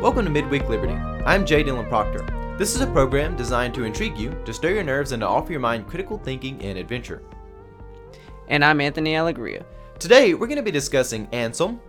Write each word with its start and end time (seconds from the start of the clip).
Welcome 0.00 0.26
to 0.26 0.30
Midweek 0.30 0.68
Liberty. 0.68 0.92
I'm 0.92 1.44
Jay 1.44 1.64
Dylan 1.64 1.88
Proctor. 1.88 2.24
This 2.56 2.76
is 2.76 2.80
a 2.80 2.86
program 2.86 3.34
designed 3.34 3.74
to 3.74 3.82
intrigue 3.82 4.16
you, 4.16 4.30
to 4.44 4.54
stir 4.54 4.74
your 4.74 4.84
nerves, 4.84 5.10
and 5.10 5.20
to 5.22 5.26
offer 5.26 5.50
your 5.50 5.60
mind 5.60 5.88
critical 5.88 6.18
thinking 6.18 6.62
and 6.62 6.78
adventure. 6.78 7.20
And 8.46 8.64
I'm 8.64 8.80
Anthony 8.80 9.16
Allegria. 9.16 9.66
Today, 9.98 10.34
we're 10.34 10.46
going 10.46 10.54
to 10.54 10.62
be 10.62 10.70
discussing 10.70 11.26
Anselm, 11.32 11.80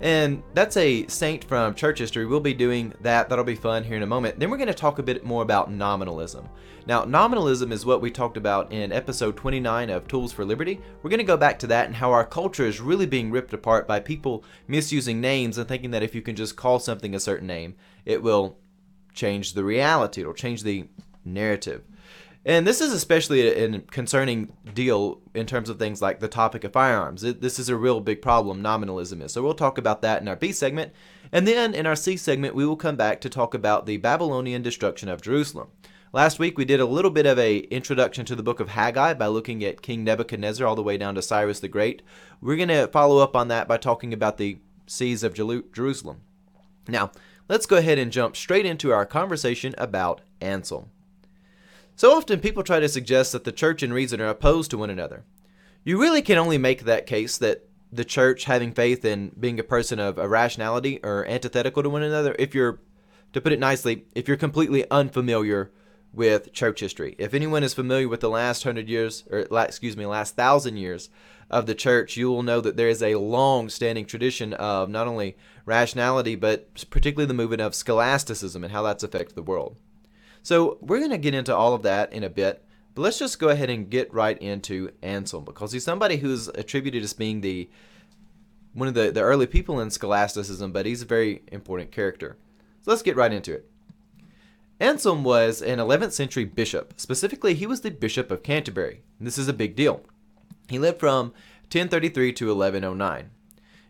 and 0.00 0.42
that's 0.54 0.76
a 0.78 1.06
saint 1.08 1.44
from 1.44 1.74
church 1.74 1.98
history. 1.98 2.24
We'll 2.24 2.40
be 2.40 2.54
doing 2.54 2.94
that. 3.02 3.28
That'll 3.28 3.44
be 3.44 3.54
fun 3.54 3.84
here 3.84 3.96
in 3.96 4.02
a 4.02 4.06
moment. 4.06 4.38
Then 4.38 4.50
we're 4.50 4.56
going 4.56 4.68
to 4.68 4.74
talk 4.74 4.98
a 4.98 5.02
bit 5.02 5.24
more 5.24 5.42
about 5.42 5.70
nominalism. 5.70 6.48
Now, 6.86 7.04
nominalism 7.04 7.70
is 7.70 7.84
what 7.84 8.00
we 8.00 8.10
talked 8.10 8.38
about 8.38 8.72
in 8.72 8.92
episode 8.92 9.36
29 9.36 9.90
of 9.90 10.08
Tools 10.08 10.32
for 10.32 10.44
Liberty. 10.44 10.80
We're 11.02 11.10
going 11.10 11.18
to 11.18 11.24
go 11.24 11.36
back 11.36 11.58
to 11.60 11.66
that 11.66 11.86
and 11.86 11.94
how 11.94 12.12
our 12.12 12.24
culture 12.24 12.64
is 12.64 12.80
really 12.80 13.06
being 13.06 13.30
ripped 13.30 13.52
apart 13.52 13.86
by 13.86 14.00
people 14.00 14.42
misusing 14.66 15.20
names 15.20 15.58
and 15.58 15.68
thinking 15.68 15.90
that 15.90 16.02
if 16.02 16.14
you 16.14 16.22
can 16.22 16.34
just 16.34 16.56
call 16.56 16.78
something 16.78 17.14
a 17.14 17.20
certain 17.20 17.46
name, 17.46 17.76
it 18.06 18.22
will 18.22 18.58
change 19.12 19.52
the 19.52 19.64
reality, 19.64 20.22
it'll 20.22 20.32
change 20.32 20.62
the 20.62 20.88
narrative. 21.24 21.82
And 22.44 22.66
this 22.66 22.80
is 22.80 22.92
especially 22.92 23.48
a, 23.48 23.80
concerning 23.80 24.52
deal 24.72 25.20
in 25.34 25.44
terms 25.44 25.68
of 25.68 25.78
things 25.78 26.00
like 26.00 26.20
the 26.20 26.28
topic 26.28 26.64
of 26.64 26.72
firearms. 26.72 27.22
It, 27.22 27.42
this 27.42 27.58
is 27.58 27.68
a 27.68 27.76
real 27.76 28.00
big 28.00 28.22
problem, 28.22 28.62
nominalism 28.62 29.20
is. 29.20 29.32
So 29.32 29.42
we'll 29.42 29.54
talk 29.54 29.76
about 29.76 30.00
that 30.02 30.22
in 30.22 30.28
our 30.28 30.36
B 30.36 30.52
segment. 30.52 30.92
And 31.32 31.46
then 31.46 31.74
in 31.74 31.86
our 31.86 31.96
C 31.96 32.16
segment, 32.16 32.54
we 32.54 32.64
will 32.64 32.76
come 32.76 32.96
back 32.96 33.20
to 33.20 33.28
talk 33.28 33.52
about 33.52 33.84
the 33.84 33.98
Babylonian 33.98 34.62
destruction 34.62 35.10
of 35.10 35.20
Jerusalem. 35.20 35.68
Last 36.12 36.38
week 36.38 36.56
we 36.56 36.64
did 36.64 36.80
a 36.80 36.86
little 36.86 37.10
bit 37.10 37.26
of 37.26 37.38
a 37.38 37.58
introduction 37.58 38.24
to 38.24 38.34
the 38.34 38.42
book 38.42 38.58
of 38.58 38.70
Haggai 38.70 39.14
by 39.14 39.26
looking 39.26 39.62
at 39.62 39.82
King 39.82 40.02
Nebuchadnezzar 40.02 40.66
all 40.66 40.74
the 40.74 40.82
way 40.82 40.96
down 40.96 41.14
to 41.16 41.22
Cyrus 41.22 41.60
the 41.60 41.68
Great. 41.68 42.02
We're 42.40 42.56
going 42.56 42.68
to 42.68 42.88
follow 42.88 43.18
up 43.18 43.36
on 43.36 43.48
that 43.48 43.68
by 43.68 43.76
talking 43.76 44.12
about 44.12 44.38
the 44.38 44.58
siege 44.86 45.22
of 45.22 45.34
Jerusalem. 45.34 46.22
Now, 46.88 47.12
let's 47.48 47.66
go 47.66 47.76
ahead 47.76 47.98
and 47.98 48.10
jump 48.10 48.34
straight 48.34 48.66
into 48.66 48.92
our 48.92 49.06
conversation 49.06 49.74
about 49.78 50.22
Anselm. 50.40 50.90
So 52.00 52.16
often 52.16 52.40
people 52.40 52.62
try 52.62 52.80
to 52.80 52.88
suggest 52.88 53.32
that 53.32 53.44
the 53.44 53.52
church 53.52 53.82
and 53.82 53.92
reason 53.92 54.22
are 54.22 54.28
opposed 54.28 54.70
to 54.70 54.78
one 54.78 54.88
another. 54.88 55.22
You 55.84 56.00
really 56.00 56.22
can 56.22 56.38
only 56.38 56.56
make 56.56 56.84
that 56.84 57.06
case 57.06 57.36
that 57.36 57.68
the 57.92 58.06
church 58.06 58.44
having 58.44 58.72
faith 58.72 59.04
and 59.04 59.38
being 59.38 59.60
a 59.60 59.62
person 59.62 60.00
of 60.00 60.16
irrationality 60.16 61.00
or 61.02 61.26
antithetical 61.26 61.82
to 61.82 61.90
one 61.90 62.02
another 62.02 62.34
if 62.38 62.54
you're, 62.54 62.80
to 63.34 63.40
put 63.42 63.52
it 63.52 63.60
nicely, 63.60 64.06
if 64.14 64.28
you're 64.28 64.38
completely 64.38 64.90
unfamiliar 64.90 65.72
with 66.10 66.54
church 66.54 66.80
history. 66.80 67.16
If 67.18 67.34
anyone 67.34 67.62
is 67.62 67.74
familiar 67.74 68.08
with 68.08 68.20
the 68.20 68.30
last 68.30 68.64
hundred 68.64 68.88
years, 68.88 69.24
or 69.30 69.40
excuse 69.40 69.94
me, 69.94 70.06
last 70.06 70.34
thousand 70.34 70.78
years 70.78 71.10
of 71.50 71.66
the 71.66 71.74
church, 71.74 72.16
you 72.16 72.30
will 72.30 72.42
know 72.42 72.62
that 72.62 72.78
there 72.78 72.88
is 72.88 73.02
a 73.02 73.16
long 73.16 73.68
standing 73.68 74.06
tradition 74.06 74.54
of 74.54 74.88
not 74.88 75.06
only 75.06 75.36
rationality, 75.66 76.34
but 76.34 76.88
particularly 76.88 77.26
the 77.28 77.34
movement 77.34 77.60
of 77.60 77.74
scholasticism 77.74 78.64
and 78.64 78.72
how 78.72 78.84
that's 78.84 79.04
affected 79.04 79.36
the 79.36 79.42
world. 79.42 79.76
So 80.42 80.78
we're 80.80 80.98
going 80.98 81.10
to 81.10 81.18
get 81.18 81.34
into 81.34 81.54
all 81.54 81.74
of 81.74 81.82
that 81.82 82.12
in 82.12 82.24
a 82.24 82.30
bit, 82.30 82.64
but 82.94 83.02
let's 83.02 83.18
just 83.18 83.38
go 83.38 83.48
ahead 83.48 83.70
and 83.70 83.90
get 83.90 84.12
right 84.12 84.38
into 84.38 84.90
Anselm 85.02 85.44
because 85.44 85.72
he's 85.72 85.84
somebody 85.84 86.16
who's 86.16 86.48
attributed 86.48 87.02
as 87.02 87.12
being 87.12 87.40
the 87.40 87.68
one 88.72 88.88
of 88.88 88.94
the, 88.94 89.10
the 89.10 89.20
early 89.20 89.46
people 89.46 89.80
in 89.80 89.90
scholasticism, 89.90 90.70
but 90.72 90.86
he's 90.86 91.02
a 91.02 91.06
very 91.06 91.42
important 91.50 91.90
character. 91.90 92.36
So 92.82 92.90
let's 92.90 93.02
get 93.02 93.16
right 93.16 93.32
into 93.32 93.52
it. 93.52 93.68
Anselm 94.78 95.24
was 95.24 95.60
an 95.60 95.78
11th 95.78 96.12
century 96.12 96.44
bishop. 96.44 96.94
Specifically, 96.96 97.54
he 97.54 97.66
was 97.66 97.82
the 97.82 97.90
Bishop 97.90 98.30
of 98.30 98.42
Canterbury. 98.42 99.02
This 99.20 99.36
is 99.36 99.48
a 99.48 99.52
big 99.52 99.76
deal. 99.76 100.02
He 100.68 100.78
lived 100.78 101.00
from 101.00 101.32
1033 101.64 102.32
to 102.34 102.54
1109. 102.54 103.30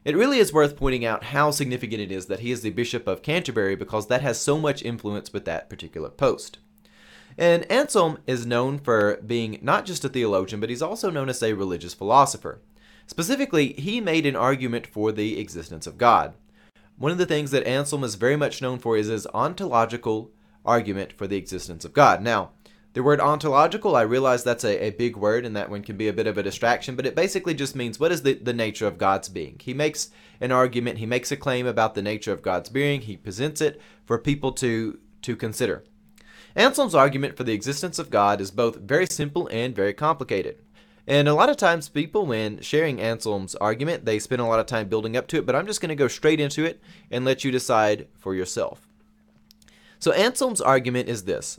It 0.03 0.17
really 0.17 0.39
is 0.39 0.53
worth 0.53 0.77
pointing 0.77 1.05
out 1.05 1.25
how 1.25 1.51
significant 1.51 2.01
it 2.01 2.11
is 2.11 2.27
that 2.27 2.41
he 2.41 2.51
is 2.51 2.63
the 2.63 2.71
Bishop 2.71 3.07
of 3.07 3.23
Canterbury 3.23 3.77
because 3.77 4.07
that 4.07 4.23
has 4.23 4.41
so 4.41 4.59
much 4.59 4.83
influence 4.83 5.31
with 5.33 5.45
that 5.45 5.69
particular 5.69 6.09
post. 6.09 6.59
And 7.37 7.71
Anselm 7.71 8.19
is 8.27 8.47
known 8.47 8.79
for 8.79 9.19
being 9.25 9.59
not 9.61 9.85
just 9.85 10.05
a 10.05 10.09
theologian, 10.09 10.59
but 10.59 10.71
he's 10.71 10.81
also 10.81 11.11
known 11.11 11.29
as 11.29 11.43
a 11.43 11.53
religious 11.53 11.93
philosopher. 11.93 12.61
Specifically, 13.07 13.75
he 13.75 14.01
made 14.01 14.25
an 14.25 14.37
argument 14.37 14.87
for 14.87 15.13
the 15.13 15.39
existence 15.39 15.87
of 15.87 15.99
God. 15.99 16.33
One 16.97 17.13
of 17.13 17.19
the 17.19 17.27
things 17.27 17.51
that 17.51 17.67
Anselm 17.67 18.03
is 18.03 18.15
very 18.15 18.37
much 18.37 18.63
known 18.63 18.79
for 18.79 18.97
is 18.97 19.09
his 19.09 19.27
ontological 19.35 20.31
argument 20.65 21.13
for 21.13 21.27
the 21.27 21.37
existence 21.37 21.85
of 21.85 21.93
God. 21.93 22.23
Now, 22.23 22.53
the 22.93 23.03
word 23.03 23.21
ontological, 23.21 23.95
I 23.95 24.03
realize 24.03 24.43
that's 24.43 24.65
a, 24.65 24.87
a 24.87 24.91
big 24.91 25.17
word 25.17 25.47
and 25.47 25.55
that 25.55 25.71
one 25.71 25.83
can 25.83 25.97
be 25.97 26.09
a 26.09 26.13
bit 26.13 26.27
of 26.27 26.37
a 26.37 26.43
distraction, 26.43 26.97
but 26.97 27.07
it 27.07 27.15
basically 27.15 27.55
just 27.55 27.77
means 27.77 28.01
what 28.01 28.11
is 28.11 28.23
the, 28.23 28.35
the 28.35 28.53
nature 28.53 28.87
of 28.87 28.99
God's 28.99 29.29
being. 29.29 29.61
He 29.61 29.75
makes 29.75 30.11
an 30.41 30.51
argument, 30.51 30.99
he 30.99 31.07
makes 31.07 31.31
a 31.31 31.37
claim 31.37 31.67
about 31.67 31.95
the 31.95 32.03
nature 32.03 32.33
of 32.33 32.43
God's 32.43 32.69
being, 32.69 33.03
he 33.03 33.17
presents 33.17 33.61
it 33.61 33.81
for 34.07 34.19
people 34.19 34.51
to, 34.53 34.99
to 35.23 35.37
consider. 35.37 35.85
Anselm's 36.57 36.97
argument 36.97 37.37
for 37.37 37.45
the 37.45 37.53
existence 37.53 38.01
of 38.01 38.11
God 38.11 38.41
is 38.41 38.51
both 38.51 38.77
very 38.77 39.07
simple 39.07 39.49
and 39.53 39.75
very 39.75 39.95
complicated. 39.95 40.59
And 41.07 41.29
a 41.29 41.35
lot 41.35 41.49
of 41.49 41.57
times, 41.57 41.89
people, 41.89 42.27
when 42.27 42.61
sharing 42.61 43.01
Anselm's 43.01 43.55
argument, 43.57 44.05
they 44.05 44.19
spend 44.19 44.41
a 44.41 44.47
lot 44.47 44.61
of 44.61 44.67
time 44.67 44.89
building 44.89 45.17
up 45.17 45.27
to 45.29 45.39
it, 45.39 45.47
but 45.47 45.57
I'm 45.57 45.67
just 45.67 45.81
going 45.81 45.89
to 45.91 45.95
go 45.95 46.09
straight 46.09 46.41
into 46.41 46.65
it 46.65 46.81
and 47.11 47.25
let 47.25 47.45
you 47.45 47.51
decide 47.51 48.07
for 48.19 48.35
yourself. 48.35 48.87
So, 49.99 50.13
Anselm's 50.13 50.61
argument 50.61 51.09
is 51.09 51.25
this 51.25 51.59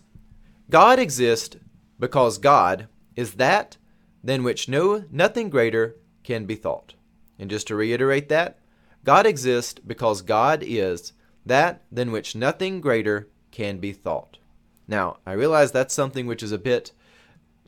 God 0.71 0.99
exists 0.99 1.57
because 1.99 2.37
God 2.37 2.87
is 3.17 3.33
that 3.33 3.75
than 4.23 4.41
which 4.41 4.69
no 4.69 5.03
nothing 5.11 5.49
greater 5.49 5.97
can 6.23 6.45
be 6.45 6.55
thought. 6.55 6.93
And 7.37 7.49
just 7.49 7.67
to 7.67 7.75
reiterate 7.75 8.29
that, 8.29 8.57
God 9.03 9.25
exists 9.25 9.81
because 9.85 10.21
God 10.21 10.63
is 10.65 11.11
that 11.45 11.83
than 11.91 12.11
which 12.13 12.37
nothing 12.37 12.79
greater 12.79 13.27
can 13.51 13.79
be 13.79 13.91
thought. 13.91 14.37
Now, 14.87 15.17
I 15.25 15.33
realize 15.33 15.73
that's 15.73 15.93
something 15.93 16.25
which 16.25 16.41
is 16.41 16.53
a 16.53 16.57
bit 16.57 16.93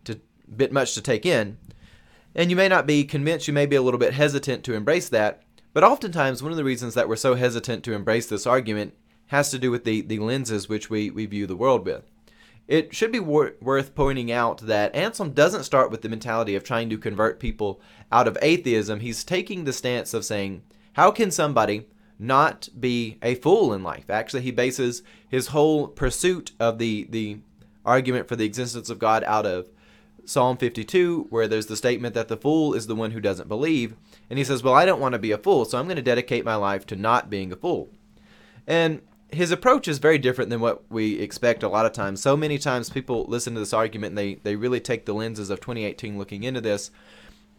to 0.06 0.22
bit 0.56 0.72
much 0.72 0.94
to 0.94 1.02
take 1.02 1.25
in, 1.25 1.58
and 2.34 2.50
you 2.50 2.56
may 2.56 2.70
not 2.70 2.88
be 2.88 3.03
convinced, 3.03 3.50
you 3.50 3.53
may 3.53 3.66
be 3.66 3.75
a 3.75 3.81
little 3.81 4.00
bit 4.00 4.14
hesitant 4.14 4.64
to 4.64 4.75
embrace 4.75 5.09
that, 5.09 5.44
but 5.74 5.84
oftentimes 5.84 6.41
one 6.41 6.53
of 6.53 6.58
the 6.58 6.64
reasons 6.64 6.94
that 6.94 7.09
we're 7.09 7.18
so 7.18 7.35
hesitant 7.35 7.84
to 7.84 7.94
embrace 7.94 8.28
this 8.28 8.47
argument 8.47 8.94
has 9.28 9.52
to 9.52 9.59
do 9.59 9.72
with 9.72 9.84
the, 9.84 10.02
the 10.02 10.20
lenses 10.20 10.70
which 10.70 10.90
we, 10.90 11.09
we 11.09 11.25
view 11.25 11.46
the 11.46 11.58
world 11.58 11.85
with. 11.85 12.09
It 12.68 12.96
should 12.96 13.12
be 13.12 13.19
wor- 13.19 13.56
worth 13.62 13.94
pointing 13.94 14.31
out 14.31 14.59
that 14.59 14.96
Anselm 14.96 15.31
doesn't 15.31 15.66
start 15.66 15.91
with 15.91 16.01
the 16.01 16.09
mentality 16.09 16.56
of 16.56 16.63
trying 16.63 16.90
to 16.90 16.97
convert 16.97 17.40
people 17.40 17.81
out 18.12 18.28
of 18.28 18.38
atheism. 18.41 19.01
He's 19.01 19.24
taking 19.24 19.63
the 19.63 19.74
stance 19.74 20.13
of 20.13 20.24
saying, 20.24 20.63
how 20.94 21.12
can 21.12 21.31
somebody 21.31 21.88
not 22.18 22.69
be 22.79 23.18
a 23.22 23.35
fool 23.35 23.73
in 23.73 23.84
life? 23.84 24.09
Actually, 24.09 24.44
he 24.44 24.52
bases 24.52 25.03
his 25.28 25.47
whole 25.47 25.88
pursuit 25.88 26.52
of 26.59 26.78
the, 26.78 27.07
the 27.09 27.40
argument 27.85 28.28
for 28.28 28.35
the 28.35 28.46
existence 28.46 28.90
of 28.90 29.00
God 29.00 29.23
out 29.25 29.46
of 29.46 29.69
Psalm 30.25 30.56
52, 30.56 31.28
where 31.29 31.47
there's 31.47 31.66
the 31.66 31.75
statement 31.75 32.13
that 32.13 32.29
the 32.29 32.38
fool 32.38 32.73
is 32.73 32.88
the 32.88 32.96
one 32.96 33.12
who 33.12 33.19
doesn't 33.19 33.50
believe. 33.50 33.96
And 34.29 34.40
he 34.40 34.46
says, 34.46 34.63
Well, 34.63 34.73
I 34.73 34.85
don't 34.85 35.02
want 35.02 35.13
to 35.13 35.19
be 35.19 35.31
a 35.31 35.38
fool, 35.38 35.66
so 35.66 35.78
I'm 35.78 35.85
going 35.85 35.97
to 35.97 36.02
dedicate 36.02 36.46
my 36.46 36.56
life 36.56 36.85
to 36.88 36.96
not 36.96 37.29
being 37.29 37.52
a 37.52 37.57
fool. 37.57 37.90
And 38.66 39.02
his 39.34 39.52
approach 39.52 39.88
is 39.88 40.00
very 40.00 40.18
different 40.18 40.50
than 40.50 40.60
what 40.60 40.90
we 40.92 41.20
expect 41.20 41.64
a 41.64 41.70
lot 41.70 41.86
of 41.86 41.94
times. 41.94 42.22
So 42.22 42.38
many 42.38 42.58
times 42.58 42.90
people 42.90 43.26
listen 43.28 43.54
to 43.54 43.60
this 43.60 43.74
argument 43.74 44.12
and 44.12 44.18
they, 44.18 44.36
they 44.36 44.56
really 44.56 44.80
take 44.80 45.06
the 45.06 45.14
lenses 45.14 45.50
of 45.50 45.60
2018 45.60 46.18
looking 46.18 46.44
into 46.44 46.62
this. 46.62 46.92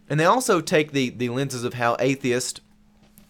And 0.09 0.19
they 0.19 0.25
also 0.25 0.61
take 0.61 0.91
the, 0.91 1.09
the 1.09 1.29
lenses 1.29 1.63
of 1.63 1.75
how 1.75 1.97
atheists, 1.99 2.61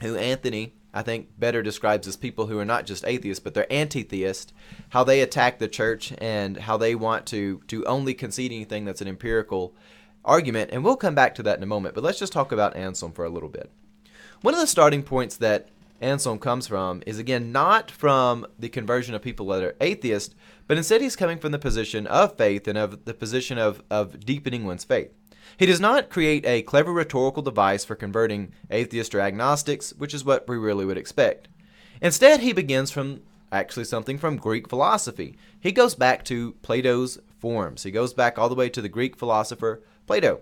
who 0.01 0.15
Anthony, 0.15 0.73
I 0.93 1.01
think, 1.01 1.29
better 1.39 1.61
describes 1.61 2.07
as 2.07 2.15
people 2.15 2.47
who 2.47 2.59
are 2.59 2.65
not 2.65 2.85
just 2.85 3.05
atheists, 3.05 3.43
but 3.43 3.53
they're 3.53 3.71
anti 3.71 4.03
theist, 4.03 4.53
how 4.89 5.03
they 5.03 5.21
attack 5.21 5.59
the 5.59 5.67
church 5.67 6.13
and 6.17 6.57
how 6.57 6.77
they 6.77 6.95
want 6.95 7.25
to, 7.27 7.61
to 7.67 7.85
only 7.85 8.13
concede 8.13 8.51
anything 8.51 8.85
that's 8.85 9.01
an 9.01 9.07
empirical 9.07 9.73
argument. 10.23 10.71
And 10.71 10.83
we'll 10.83 10.97
come 10.97 11.15
back 11.15 11.35
to 11.35 11.43
that 11.43 11.57
in 11.57 11.63
a 11.63 11.67
moment. 11.67 11.95
But 11.95 12.03
let's 12.03 12.19
just 12.19 12.33
talk 12.33 12.51
about 12.51 12.75
Anselm 12.75 13.13
for 13.13 13.25
a 13.25 13.29
little 13.29 13.49
bit. 13.49 13.71
One 14.41 14.53
of 14.53 14.59
the 14.59 14.67
starting 14.67 15.03
points 15.03 15.37
that 15.37 15.69
Anselm 16.01 16.39
comes 16.39 16.67
from 16.67 17.01
is 17.05 17.19
again 17.19 17.51
not 17.51 17.89
from 17.89 18.45
the 18.59 18.69
conversion 18.69 19.15
of 19.15 19.21
people 19.21 19.47
that 19.47 19.63
are 19.63 19.75
atheist, 19.79 20.35
but 20.67 20.77
instead 20.77 21.01
he's 21.01 21.15
coming 21.15 21.37
from 21.37 21.51
the 21.51 21.59
position 21.59 22.05
of 22.07 22.35
faith 22.37 22.67
and 22.67 22.77
of 22.77 23.05
the 23.05 23.13
position 23.13 23.57
of, 23.57 23.81
of 23.89 24.19
deepening 24.25 24.65
one's 24.65 24.83
faith. 24.83 25.11
He 25.57 25.65
does 25.65 25.79
not 25.79 26.09
create 26.09 26.45
a 26.45 26.63
clever 26.63 26.91
rhetorical 26.91 27.43
device 27.43 27.85
for 27.85 27.95
converting 27.95 28.51
atheists 28.69 29.15
or 29.15 29.21
agnostics, 29.21 29.93
which 29.93 30.13
is 30.13 30.25
what 30.25 30.47
we 30.47 30.57
really 30.57 30.85
would 30.85 30.97
expect. 30.97 31.47
Instead, 32.01 32.41
he 32.41 32.51
begins 32.51 32.91
from 32.91 33.21
actually 33.51 33.85
something 33.85 34.17
from 34.17 34.37
Greek 34.37 34.67
philosophy. 34.67 35.37
He 35.59 35.71
goes 35.71 35.95
back 35.95 36.25
to 36.25 36.53
Plato's 36.61 37.19
forms. 37.39 37.83
He 37.83 37.91
goes 37.91 38.13
back 38.13 38.37
all 38.37 38.49
the 38.49 38.55
way 38.55 38.69
to 38.69 38.81
the 38.81 38.89
Greek 38.89 39.15
philosopher 39.15 39.81
Plato. 40.07 40.41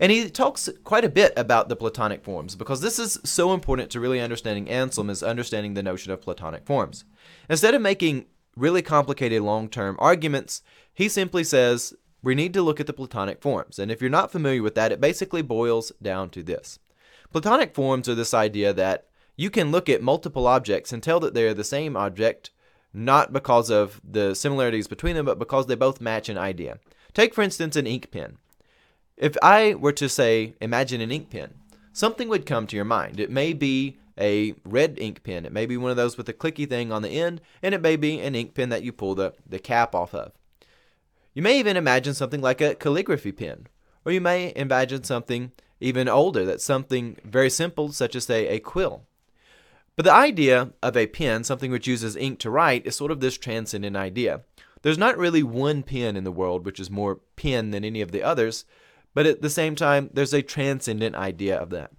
And 0.00 0.10
he 0.10 0.30
talks 0.30 0.70
quite 0.82 1.04
a 1.04 1.10
bit 1.10 1.34
about 1.36 1.68
the 1.68 1.76
Platonic 1.76 2.24
forms 2.24 2.56
because 2.56 2.80
this 2.80 2.98
is 2.98 3.20
so 3.22 3.52
important 3.52 3.90
to 3.90 4.00
really 4.00 4.18
understanding 4.18 4.68
Anselm 4.70 5.10
is 5.10 5.22
understanding 5.22 5.74
the 5.74 5.82
notion 5.82 6.10
of 6.10 6.22
Platonic 6.22 6.64
forms. 6.64 7.04
Instead 7.50 7.74
of 7.74 7.82
making 7.82 8.24
really 8.56 8.80
complicated 8.80 9.42
long-term 9.42 9.96
arguments, 9.98 10.62
he 10.94 11.06
simply 11.06 11.44
says 11.44 11.92
we 12.22 12.34
need 12.34 12.54
to 12.54 12.62
look 12.62 12.80
at 12.80 12.86
the 12.86 12.94
Platonic 12.94 13.42
forms. 13.42 13.78
And 13.78 13.90
if 13.90 14.00
you're 14.00 14.08
not 14.08 14.32
familiar 14.32 14.62
with 14.62 14.74
that, 14.74 14.90
it 14.90 15.02
basically 15.02 15.42
boils 15.42 15.92
down 16.00 16.30
to 16.30 16.42
this. 16.42 16.78
Platonic 17.30 17.74
forms 17.74 18.08
are 18.08 18.14
this 18.14 18.34
idea 18.34 18.72
that 18.72 19.06
you 19.36 19.50
can 19.50 19.70
look 19.70 19.88
at 19.90 20.02
multiple 20.02 20.46
objects 20.46 20.92
and 20.92 21.02
tell 21.02 21.20
that 21.20 21.34
they're 21.34 21.54
the 21.54 21.62
same 21.62 21.94
object, 21.94 22.50
not 22.94 23.34
because 23.34 23.70
of 23.70 24.00
the 24.02 24.34
similarities 24.34 24.88
between 24.88 25.14
them, 25.14 25.26
but 25.26 25.38
because 25.38 25.66
they 25.66 25.74
both 25.74 26.00
match 26.00 26.30
an 26.30 26.38
idea. 26.38 26.78
Take, 27.12 27.34
for 27.34 27.42
instance, 27.42 27.76
an 27.76 27.86
ink 27.86 28.10
pen. 28.10 28.38
If 29.20 29.36
I 29.42 29.74
were 29.74 29.92
to 29.92 30.08
say, 30.08 30.54
imagine 30.62 31.02
an 31.02 31.12
ink 31.12 31.28
pen, 31.28 31.52
something 31.92 32.30
would 32.30 32.46
come 32.46 32.66
to 32.66 32.74
your 32.74 32.86
mind. 32.86 33.20
It 33.20 33.30
may 33.30 33.52
be 33.52 33.98
a 34.18 34.54
red 34.64 34.98
ink 34.98 35.22
pen. 35.22 35.44
It 35.44 35.52
may 35.52 35.66
be 35.66 35.76
one 35.76 35.90
of 35.90 35.98
those 35.98 36.16
with 36.16 36.26
a 36.30 36.32
clicky 36.32 36.66
thing 36.66 36.90
on 36.90 37.02
the 37.02 37.10
end, 37.10 37.42
and 37.62 37.74
it 37.74 37.82
may 37.82 37.96
be 37.96 38.18
an 38.18 38.34
ink 38.34 38.54
pen 38.54 38.70
that 38.70 38.82
you 38.82 38.92
pull 38.92 39.14
the, 39.14 39.34
the 39.46 39.58
cap 39.58 39.94
off 39.94 40.14
of. 40.14 40.32
You 41.34 41.42
may 41.42 41.58
even 41.58 41.76
imagine 41.76 42.14
something 42.14 42.40
like 42.40 42.62
a 42.62 42.74
calligraphy 42.74 43.32
pen, 43.32 43.66
or 44.06 44.12
you 44.12 44.22
may 44.22 44.54
imagine 44.56 45.04
something 45.04 45.52
even 45.80 46.08
older 46.08 46.46
that's 46.46 46.64
something 46.64 47.18
very 47.22 47.50
simple, 47.50 47.92
such 47.92 48.16
as, 48.16 48.24
say, 48.24 48.48
a 48.48 48.58
quill. 48.58 49.02
But 49.96 50.06
the 50.06 50.14
idea 50.14 50.70
of 50.82 50.96
a 50.96 51.06
pen, 51.06 51.44
something 51.44 51.70
which 51.70 51.86
uses 51.86 52.16
ink 52.16 52.38
to 52.38 52.50
write, 52.50 52.86
is 52.86 52.96
sort 52.96 53.10
of 53.10 53.20
this 53.20 53.36
transcendent 53.36 53.96
idea. 53.96 54.44
There's 54.80 54.96
not 54.96 55.18
really 55.18 55.42
one 55.42 55.82
pen 55.82 56.16
in 56.16 56.24
the 56.24 56.32
world 56.32 56.64
which 56.64 56.80
is 56.80 56.90
more 56.90 57.20
pen 57.36 57.70
than 57.70 57.84
any 57.84 58.00
of 58.00 58.12
the 58.12 58.22
others, 58.22 58.64
but 59.14 59.26
at 59.26 59.42
the 59.42 59.50
same 59.50 59.74
time, 59.74 60.10
there's 60.12 60.34
a 60.34 60.42
transcendent 60.42 61.16
idea 61.16 61.56
of 61.56 61.70
that. 61.70 61.90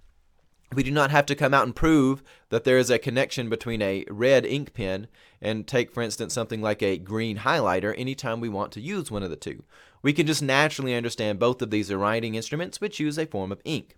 We 0.74 0.82
do 0.82 0.90
not 0.90 1.10
have 1.10 1.26
to 1.26 1.34
come 1.34 1.52
out 1.52 1.66
and 1.66 1.76
prove 1.76 2.22
that 2.48 2.64
there 2.64 2.78
is 2.78 2.90
a 2.90 2.98
connection 2.98 3.50
between 3.50 3.82
a 3.82 4.04
red 4.08 4.46
ink 4.46 4.72
pen 4.72 5.06
and 5.40 5.66
take, 5.66 5.92
for 5.92 6.02
instance, 6.02 6.32
something 6.32 6.62
like 6.62 6.82
a 6.82 6.96
green 6.96 7.38
highlighter 7.38 7.94
anytime 7.98 8.40
we 8.40 8.48
want 8.48 8.72
to 8.72 8.80
use 8.80 9.10
one 9.10 9.22
of 9.22 9.30
the 9.30 9.36
two. 9.36 9.64
We 10.00 10.12
can 10.12 10.26
just 10.26 10.42
naturally 10.42 10.94
understand 10.94 11.38
both 11.38 11.60
of 11.60 11.70
these 11.70 11.90
are 11.90 11.98
writing 11.98 12.34
instruments 12.34 12.80
which 12.80 13.00
use 13.00 13.18
a 13.18 13.26
form 13.26 13.52
of 13.52 13.60
ink. 13.64 13.96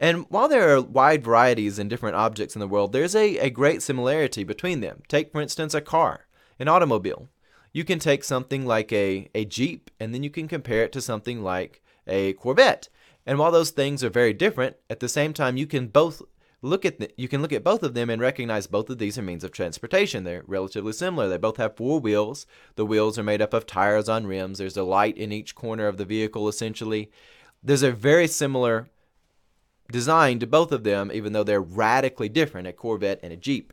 And 0.00 0.26
while 0.28 0.48
there 0.48 0.74
are 0.74 0.80
wide 0.80 1.24
varieties 1.24 1.78
in 1.78 1.88
different 1.88 2.16
objects 2.16 2.54
in 2.54 2.60
the 2.60 2.68
world, 2.68 2.92
there's 2.92 3.16
a, 3.16 3.38
a 3.38 3.50
great 3.50 3.82
similarity 3.82 4.44
between 4.44 4.80
them. 4.80 5.02
Take, 5.08 5.32
for 5.32 5.40
instance, 5.40 5.74
a 5.74 5.80
car, 5.80 6.26
an 6.58 6.68
automobile. 6.68 7.28
You 7.72 7.84
can 7.84 7.98
take 7.98 8.24
something 8.24 8.64
like 8.64 8.92
a, 8.92 9.28
a 9.34 9.44
Jeep 9.44 9.90
and 9.98 10.14
then 10.14 10.22
you 10.22 10.30
can 10.30 10.48
compare 10.48 10.82
it 10.82 10.92
to 10.92 11.00
something 11.00 11.42
like 11.42 11.82
a 12.08 12.32
Corvette. 12.34 12.88
And 13.26 13.38
while 13.38 13.50
those 13.50 13.70
things 13.70 14.02
are 14.02 14.10
very 14.10 14.32
different, 14.32 14.76
at 14.88 15.00
the 15.00 15.08
same 15.08 15.32
time 15.32 15.56
you 15.56 15.66
can 15.66 15.88
both 15.88 16.22
look 16.62 16.84
at 16.84 16.98
the, 16.98 17.10
you 17.16 17.28
can 17.28 17.42
look 17.42 17.52
at 17.52 17.62
both 17.62 17.82
of 17.82 17.94
them 17.94 18.10
and 18.10 18.20
recognize 18.20 18.66
both 18.66 18.90
of 18.90 18.98
these 18.98 19.18
are 19.18 19.22
means 19.22 19.44
of 19.44 19.52
transportation. 19.52 20.24
They're 20.24 20.42
relatively 20.46 20.92
similar. 20.92 21.28
They 21.28 21.36
both 21.36 21.58
have 21.58 21.76
four 21.76 22.00
wheels. 22.00 22.46
The 22.76 22.86
wheels 22.86 23.18
are 23.18 23.22
made 23.22 23.42
up 23.42 23.54
of 23.54 23.66
tires 23.66 24.08
on 24.08 24.26
rims. 24.26 24.58
There's 24.58 24.76
a 24.76 24.82
light 24.82 25.16
in 25.16 25.30
each 25.32 25.54
corner 25.54 25.86
of 25.86 25.98
the 25.98 26.04
vehicle 26.04 26.48
essentially. 26.48 27.10
There's 27.62 27.82
a 27.82 27.92
very 27.92 28.26
similar 28.26 28.88
design 29.90 30.38
to 30.38 30.46
both 30.46 30.72
of 30.72 30.84
them 30.84 31.10
even 31.12 31.32
though 31.32 31.44
they're 31.44 31.60
radically 31.60 32.28
different, 32.28 32.66
a 32.66 32.72
Corvette 32.72 33.20
and 33.22 33.32
a 33.32 33.36
Jeep. 33.36 33.72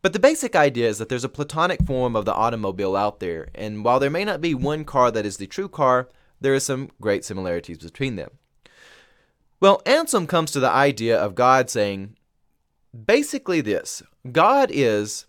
But 0.00 0.12
the 0.12 0.20
basic 0.20 0.54
idea 0.54 0.88
is 0.88 0.98
that 0.98 1.08
there's 1.08 1.24
a 1.24 1.28
platonic 1.28 1.84
form 1.84 2.14
of 2.14 2.24
the 2.24 2.34
automobile 2.34 2.94
out 2.94 3.18
there, 3.18 3.48
and 3.54 3.84
while 3.84 3.98
there 3.98 4.10
may 4.10 4.24
not 4.24 4.40
be 4.40 4.54
one 4.54 4.84
car 4.84 5.10
that 5.10 5.26
is 5.26 5.38
the 5.38 5.48
true 5.48 5.68
car, 5.68 6.08
there 6.40 6.54
are 6.54 6.60
some 6.60 6.90
great 7.00 7.24
similarities 7.24 7.78
between 7.78 8.16
them. 8.16 8.30
Well, 9.60 9.82
Anselm 9.86 10.26
comes 10.26 10.50
to 10.52 10.60
the 10.60 10.70
idea 10.70 11.18
of 11.18 11.34
God 11.34 11.68
saying 11.68 12.16
basically 13.06 13.60
this 13.60 14.02
God 14.30 14.70
is, 14.72 15.26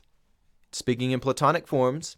speaking 0.72 1.12
in 1.12 1.20
Platonic 1.20 1.68
forms, 1.68 2.16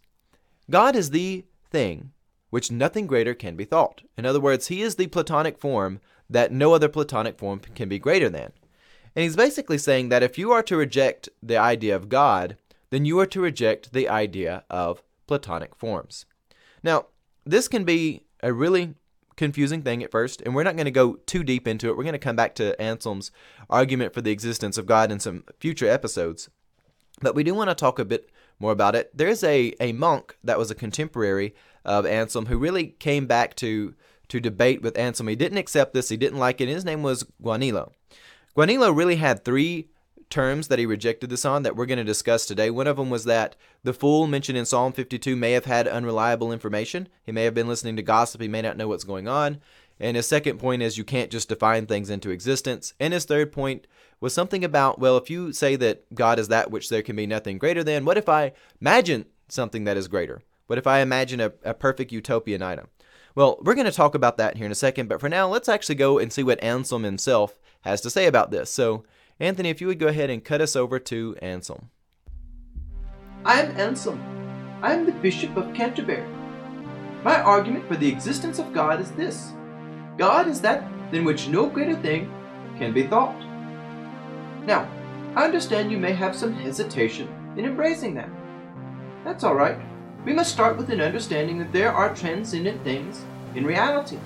God 0.70 0.94
is 0.94 1.10
the 1.10 1.44
thing 1.70 2.12
which 2.50 2.70
nothing 2.70 3.06
greater 3.06 3.34
can 3.34 3.56
be 3.56 3.64
thought. 3.64 4.02
In 4.18 4.26
other 4.26 4.40
words, 4.40 4.68
He 4.68 4.82
is 4.82 4.96
the 4.96 5.06
Platonic 5.06 5.58
form 5.58 6.00
that 6.28 6.52
no 6.52 6.74
other 6.74 6.88
Platonic 6.88 7.38
form 7.38 7.60
can 7.74 7.88
be 7.88 7.98
greater 7.98 8.28
than. 8.28 8.52
And 9.14 9.22
he's 9.22 9.36
basically 9.36 9.78
saying 9.78 10.08
that 10.08 10.22
if 10.22 10.38
you 10.38 10.52
are 10.52 10.62
to 10.62 10.76
reject 10.76 11.28
the 11.42 11.58
idea 11.58 11.94
of 11.94 12.08
God, 12.08 12.56
then 12.90 13.04
you 13.04 13.18
are 13.20 13.26
to 13.26 13.40
reject 13.40 13.92
the 13.92 14.08
idea 14.08 14.64
of 14.70 15.02
Platonic 15.26 15.74
forms. 15.74 16.26
Now, 16.82 17.06
this 17.44 17.68
can 17.68 17.84
be 17.84 18.24
a 18.42 18.52
really 18.52 18.94
confusing 19.36 19.82
thing 19.82 20.02
at 20.02 20.10
first, 20.10 20.42
and 20.42 20.54
we're 20.54 20.62
not 20.62 20.76
going 20.76 20.86
to 20.86 20.90
go 20.90 21.14
too 21.26 21.42
deep 21.42 21.66
into 21.66 21.88
it. 21.88 21.96
We're 21.96 22.04
going 22.04 22.12
to 22.12 22.18
come 22.18 22.36
back 22.36 22.54
to 22.56 22.80
Anselm's 22.80 23.30
argument 23.70 24.14
for 24.14 24.20
the 24.20 24.30
existence 24.30 24.76
of 24.78 24.86
God 24.86 25.10
in 25.10 25.20
some 25.20 25.44
future 25.58 25.88
episodes. 25.88 26.48
But 27.20 27.34
we 27.34 27.44
do 27.44 27.54
want 27.54 27.70
to 27.70 27.74
talk 27.74 27.98
a 27.98 28.04
bit 28.04 28.30
more 28.58 28.72
about 28.72 28.94
it. 28.94 29.10
There's 29.16 29.42
a, 29.44 29.74
a 29.80 29.92
monk 29.92 30.36
that 30.44 30.58
was 30.58 30.70
a 30.70 30.74
contemporary 30.74 31.54
of 31.84 32.06
Anselm 32.06 32.46
who 32.46 32.58
really 32.58 32.88
came 32.98 33.26
back 33.26 33.54
to 33.56 33.94
to 34.28 34.40
debate 34.40 34.80
with 34.80 34.96
Anselm. 34.96 35.28
He 35.28 35.36
didn't 35.36 35.58
accept 35.58 35.92
this, 35.92 36.08
he 36.08 36.16
didn't 36.16 36.38
like 36.38 36.62
it. 36.62 36.68
His 36.68 36.86
name 36.86 37.02
was 37.02 37.26
Guanilo. 37.42 37.92
Guanilo 38.56 38.96
really 38.96 39.16
had 39.16 39.44
three 39.44 39.88
terms 40.32 40.68
that 40.68 40.78
he 40.78 40.86
rejected 40.86 41.30
this 41.30 41.44
on 41.44 41.62
that 41.62 41.76
we're 41.76 41.86
going 41.86 41.98
to 41.98 42.04
discuss 42.04 42.46
today. 42.46 42.70
One 42.70 42.86
of 42.86 42.96
them 42.96 43.10
was 43.10 43.24
that 43.24 43.54
the 43.84 43.92
fool 43.92 44.26
mentioned 44.26 44.56
in 44.56 44.64
Psalm 44.64 44.92
52 44.92 45.36
may 45.36 45.52
have 45.52 45.66
had 45.66 45.86
unreliable 45.86 46.50
information. 46.50 47.08
He 47.22 47.32
may 47.32 47.44
have 47.44 47.54
been 47.54 47.68
listening 47.68 47.96
to 47.96 48.02
gossip. 48.02 48.40
He 48.40 48.48
may 48.48 48.62
not 48.62 48.76
know 48.76 48.88
what's 48.88 49.04
going 49.04 49.28
on. 49.28 49.60
And 50.00 50.16
his 50.16 50.26
second 50.26 50.58
point 50.58 50.82
is 50.82 50.96
you 50.96 51.04
can't 51.04 51.30
just 51.30 51.50
define 51.50 51.86
things 51.86 52.08
into 52.08 52.30
existence. 52.30 52.94
And 52.98 53.12
his 53.12 53.26
third 53.26 53.52
point 53.52 53.86
was 54.20 54.32
something 54.32 54.64
about, 54.64 54.98
well, 54.98 55.18
if 55.18 55.28
you 55.28 55.52
say 55.52 55.76
that 55.76 56.12
God 56.14 56.38
is 56.38 56.48
that 56.48 56.70
which 56.70 56.88
there 56.88 57.02
can 57.02 57.14
be 57.14 57.26
nothing 57.26 57.58
greater 57.58 57.84
than, 57.84 58.04
what 58.04 58.16
if 58.16 58.28
I 58.28 58.52
imagine 58.80 59.26
something 59.48 59.84
that 59.84 59.98
is 59.98 60.08
greater? 60.08 60.42
What 60.66 60.78
if 60.78 60.86
I 60.86 61.00
imagine 61.00 61.40
a, 61.40 61.52
a 61.62 61.74
perfect 61.74 62.10
utopian 62.10 62.62
item? 62.62 62.88
Well, 63.34 63.58
we're 63.62 63.74
going 63.74 63.86
to 63.86 63.92
talk 63.92 64.14
about 64.14 64.38
that 64.38 64.56
here 64.56 64.66
in 64.66 64.72
a 64.72 64.76
second, 64.76 65.08
but 65.08 65.20
for 65.20 65.28
now, 65.28 65.46
let's 65.46 65.68
actually 65.68 65.94
go 65.96 66.18
and 66.18 66.32
see 66.32 66.42
what 66.42 66.62
Anselm 66.62 67.02
himself 67.02 67.60
has 67.82 68.00
to 68.00 68.10
say 68.10 68.26
about 68.26 68.50
this. 68.50 68.70
So, 68.70 69.04
Anthony, 69.42 69.70
if 69.70 69.80
you 69.80 69.88
would 69.88 69.98
go 69.98 70.06
ahead 70.06 70.30
and 70.30 70.44
cut 70.44 70.60
us 70.60 70.76
over 70.76 71.00
to 71.00 71.34
Anselm. 71.42 71.90
I 73.44 73.60
am 73.60 73.76
Anselm. 73.76 74.22
I 74.80 74.94
am 74.94 75.04
the 75.04 75.10
Bishop 75.10 75.56
of 75.56 75.74
Canterbury. 75.74 76.24
My 77.24 77.40
argument 77.40 77.88
for 77.88 77.96
the 77.96 78.06
existence 78.06 78.60
of 78.60 78.72
God 78.72 79.00
is 79.00 79.10
this 79.10 79.52
God 80.16 80.46
is 80.46 80.60
that 80.60 80.84
than 81.10 81.24
which 81.24 81.48
no 81.48 81.68
greater 81.68 81.96
thing 81.96 82.32
can 82.78 82.92
be 82.92 83.02
thought. 83.08 83.36
Now, 84.64 84.88
I 85.34 85.44
understand 85.44 85.90
you 85.90 85.98
may 85.98 86.12
have 86.12 86.36
some 86.36 86.52
hesitation 86.52 87.28
in 87.56 87.64
embracing 87.64 88.14
that. 88.14 88.30
That's 89.24 89.42
all 89.42 89.56
right. 89.56 89.78
We 90.24 90.34
must 90.34 90.52
start 90.52 90.76
with 90.76 90.88
an 90.90 91.00
understanding 91.00 91.58
that 91.58 91.72
there 91.72 91.92
are 91.92 92.14
transcendent 92.14 92.84
things 92.84 93.24
in 93.56 93.66
reality. 93.66 94.20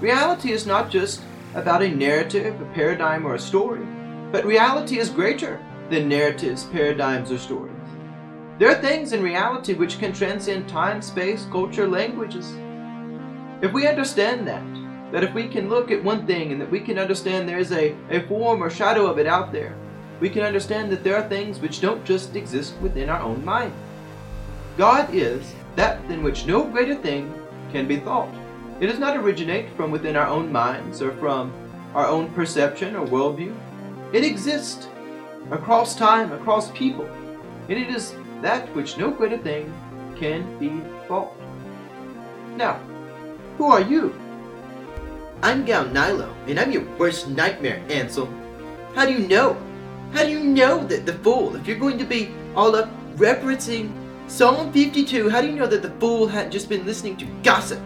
Reality 0.00 0.52
is 0.52 0.66
not 0.66 0.88
just 0.88 1.22
about 1.56 1.82
a 1.82 1.88
narrative, 1.88 2.60
a 2.60 2.64
paradigm, 2.66 3.26
or 3.26 3.34
a 3.34 3.40
story. 3.40 3.84
But 4.32 4.44
reality 4.44 4.98
is 4.98 5.08
greater 5.08 5.64
than 5.90 6.08
narratives, 6.08 6.64
paradigms, 6.64 7.30
or 7.30 7.38
stories. 7.38 7.72
There 8.58 8.70
are 8.70 8.80
things 8.80 9.12
in 9.12 9.22
reality 9.22 9.74
which 9.74 9.98
can 9.98 10.12
transcend 10.12 10.68
time, 10.68 11.02
space, 11.02 11.46
culture, 11.50 11.86
languages. 11.86 12.54
If 13.62 13.72
we 13.72 13.86
understand 13.86 14.46
that, 14.48 14.64
that 15.12 15.24
if 15.24 15.34
we 15.34 15.46
can 15.48 15.68
look 15.68 15.90
at 15.90 16.02
one 16.02 16.26
thing 16.26 16.52
and 16.52 16.60
that 16.60 16.70
we 16.70 16.80
can 16.80 16.98
understand 16.98 17.48
there 17.48 17.58
is 17.58 17.72
a, 17.72 17.94
a 18.10 18.26
form 18.26 18.62
or 18.62 18.70
shadow 18.70 19.06
of 19.06 19.18
it 19.18 19.26
out 19.26 19.52
there, 19.52 19.76
we 20.20 20.30
can 20.30 20.42
understand 20.42 20.90
that 20.90 21.04
there 21.04 21.16
are 21.16 21.28
things 21.28 21.58
which 21.58 21.80
don't 21.80 22.04
just 22.04 22.34
exist 22.34 22.74
within 22.80 23.08
our 23.08 23.20
own 23.20 23.44
mind. 23.44 23.72
God 24.76 25.14
is 25.14 25.54
that 25.76 26.06
than 26.08 26.22
which 26.22 26.46
no 26.46 26.64
greater 26.64 26.94
thing 26.94 27.32
can 27.70 27.86
be 27.86 27.98
thought. 27.98 28.34
It 28.80 28.86
does 28.86 28.98
not 28.98 29.16
originate 29.16 29.70
from 29.76 29.90
within 29.90 30.16
our 30.16 30.26
own 30.26 30.50
minds 30.50 31.00
or 31.00 31.12
from 31.12 31.52
our 31.94 32.06
own 32.06 32.30
perception 32.32 32.96
or 32.96 33.06
worldview. 33.06 33.54
It 34.12 34.24
exists 34.24 34.88
across 35.50 35.96
time, 35.96 36.32
across 36.32 36.70
people, 36.72 37.06
and 37.68 37.78
it 37.78 37.88
is 37.88 38.14
that 38.42 38.74
which 38.74 38.98
no 38.98 39.10
greater 39.10 39.38
thing 39.38 39.72
can 40.16 40.58
be 40.58 40.80
thought. 41.08 41.32
Now, 42.56 42.80
who 43.58 43.66
are 43.66 43.80
you? 43.80 44.14
I'm 45.42 45.66
Gaunilo, 45.66 46.32
and 46.46 46.58
I'm 46.58 46.72
your 46.72 46.84
worst 46.96 47.28
nightmare, 47.28 47.82
Ansel. 47.90 48.28
How 48.94 49.06
do 49.06 49.12
you 49.12 49.26
know? 49.28 49.56
How 50.12 50.24
do 50.24 50.30
you 50.30 50.42
know 50.42 50.84
that 50.86 51.04
the 51.04 51.12
fool, 51.14 51.56
if 51.56 51.66
you're 51.66 51.78
going 51.78 51.98
to 51.98 52.04
be 52.04 52.30
all 52.54 52.74
up 52.74 52.88
referencing 53.16 53.92
Psalm 54.28 54.72
52, 54.72 55.28
how 55.28 55.40
do 55.40 55.48
you 55.48 55.56
know 55.56 55.66
that 55.66 55.82
the 55.82 55.90
fool 56.00 56.26
hadn't 56.26 56.52
just 56.52 56.68
been 56.68 56.86
listening 56.86 57.16
to 57.18 57.26
gossip? 57.42 57.80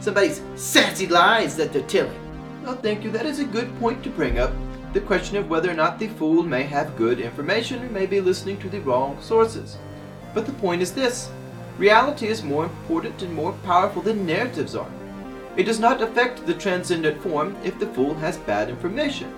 somebody's 0.00 0.42
sassy 0.54 1.06
lies 1.06 1.56
that 1.56 1.72
they're 1.72 1.82
telling. 1.82 2.18
Oh, 2.66 2.74
thank 2.74 3.04
you. 3.04 3.10
That 3.10 3.26
is 3.26 3.40
a 3.40 3.44
good 3.44 3.76
point 3.78 4.02
to 4.04 4.10
bring 4.10 4.38
up. 4.38 4.52
The 4.94 5.00
question 5.00 5.36
of 5.36 5.50
whether 5.50 5.70
or 5.70 5.74
not 5.74 5.98
the 5.98 6.08
fool 6.08 6.42
may 6.42 6.62
have 6.62 6.96
good 6.96 7.20
information 7.20 7.84
or 7.84 7.90
may 7.90 8.06
be 8.06 8.20
listening 8.20 8.58
to 8.58 8.70
the 8.70 8.80
wrong 8.80 9.18
sources. 9.20 9.76
But 10.32 10.46
the 10.46 10.52
point 10.52 10.80
is 10.80 10.92
this 10.92 11.30
reality 11.76 12.26
is 12.26 12.42
more 12.42 12.64
important 12.64 13.22
and 13.22 13.32
more 13.34 13.52
powerful 13.64 14.00
than 14.00 14.24
narratives 14.24 14.74
are. 14.74 14.90
It 15.56 15.64
does 15.64 15.78
not 15.78 16.00
affect 16.00 16.46
the 16.46 16.54
transcendent 16.54 17.20
form 17.22 17.56
if 17.64 17.78
the 17.78 17.88
fool 17.88 18.14
has 18.14 18.38
bad 18.38 18.70
information. 18.70 19.34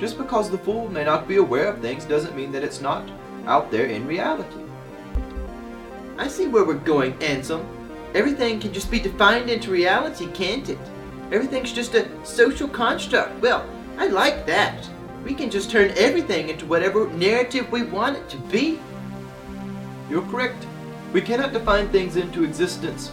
Just 0.00 0.16
because 0.16 0.48
the 0.48 0.58
fool 0.58 0.88
may 0.88 1.04
not 1.04 1.28
be 1.28 1.36
aware 1.36 1.66
of 1.66 1.80
things 1.80 2.04
doesn't 2.04 2.36
mean 2.36 2.52
that 2.52 2.64
it's 2.64 2.80
not 2.80 3.10
out 3.46 3.70
there 3.70 3.86
in 3.86 4.06
reality. 4.06 4.58
I 6.16 6.28
see 6.28 6.46
where 6.46 6.64
we're 6.64 6.74
going, 6.74 7.20
Anselm. 7.22 7.66
Everything 8.14 8.58
can 8.58 8.72
just 8.72 8.90
be 8.90 9.00
defined 9.00 9.50
into 9.50 9.70
reality, 9.70 10.28
can't 10.28 10.68
it? 10.68 10.78
Everything's 11.30 11.72
just 11.72 11.94
a 11.94 12.08
social 12.24 12.68
construct. 12.68 13.40
Well, 13.42 13.68
I 13.98 14.06
like 14.06 14.46
that. 14.46 14.88
we 15.24 15.34
can 15.34 15.50
just 15.50 15.70
turn 15.70 15.90
everything 15.96 16.48
into 16.48 16.64
whatever 16.64 17.08
narrative 17.08 17.70
we 17.72 17.82
want 17.82 18.16
it 18.16 18.28
to 18.30 18.36
be. 18.36 18.78
You're 20.08 20.22
correct. 20.22 20.66
We 21.12 21.20
cannot 21.20 21.52
define 21.52 21.88
things 21.88 22.14
into 22.14 22.44
existence. 22.44 23.10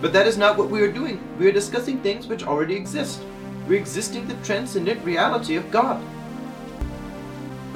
But 0.00 0.12
that 0.12 0.26
is 0.26 0.36
not 0.36 0.58
what 0.58 0.68
we 0.68 0.82
are 0.82 0.90
doing. 0.90 1.22
We 1.38 1.46
are 1.46 1.52
discussing 1.52 2.00
things 2.00 2.26
which 2.26 2.42
already 2.42 2.74
exist. 2.74 3.22
We're 3.68 3.78
existing 3.78 4.26
the 4.26 4.34
transcendent 4.42 5.04
reality 5.04 5.54
of 5.54 5.70
God. 5.70 6.04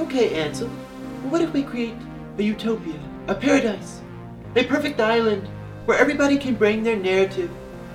Okay, 0.00 0.34
Ansel. 0.34 0.68
What 1.30 1.40
if 1.40 1.52
we 1.52 1.62
create 1.62 1.96
a 2.38 2.42
utopia, 2.42 2.98
a 3.28 3.34
paradise, 3.34 4.02
a 4.56 4.64
perfect 4.64 5.00
island 5.00 5.48
where 5.86 5.98
everybody 5.98 6.36
can 6.36 6.56
bring 6.56 6.82
their 6.82 6.96
narrative 6.96 7.50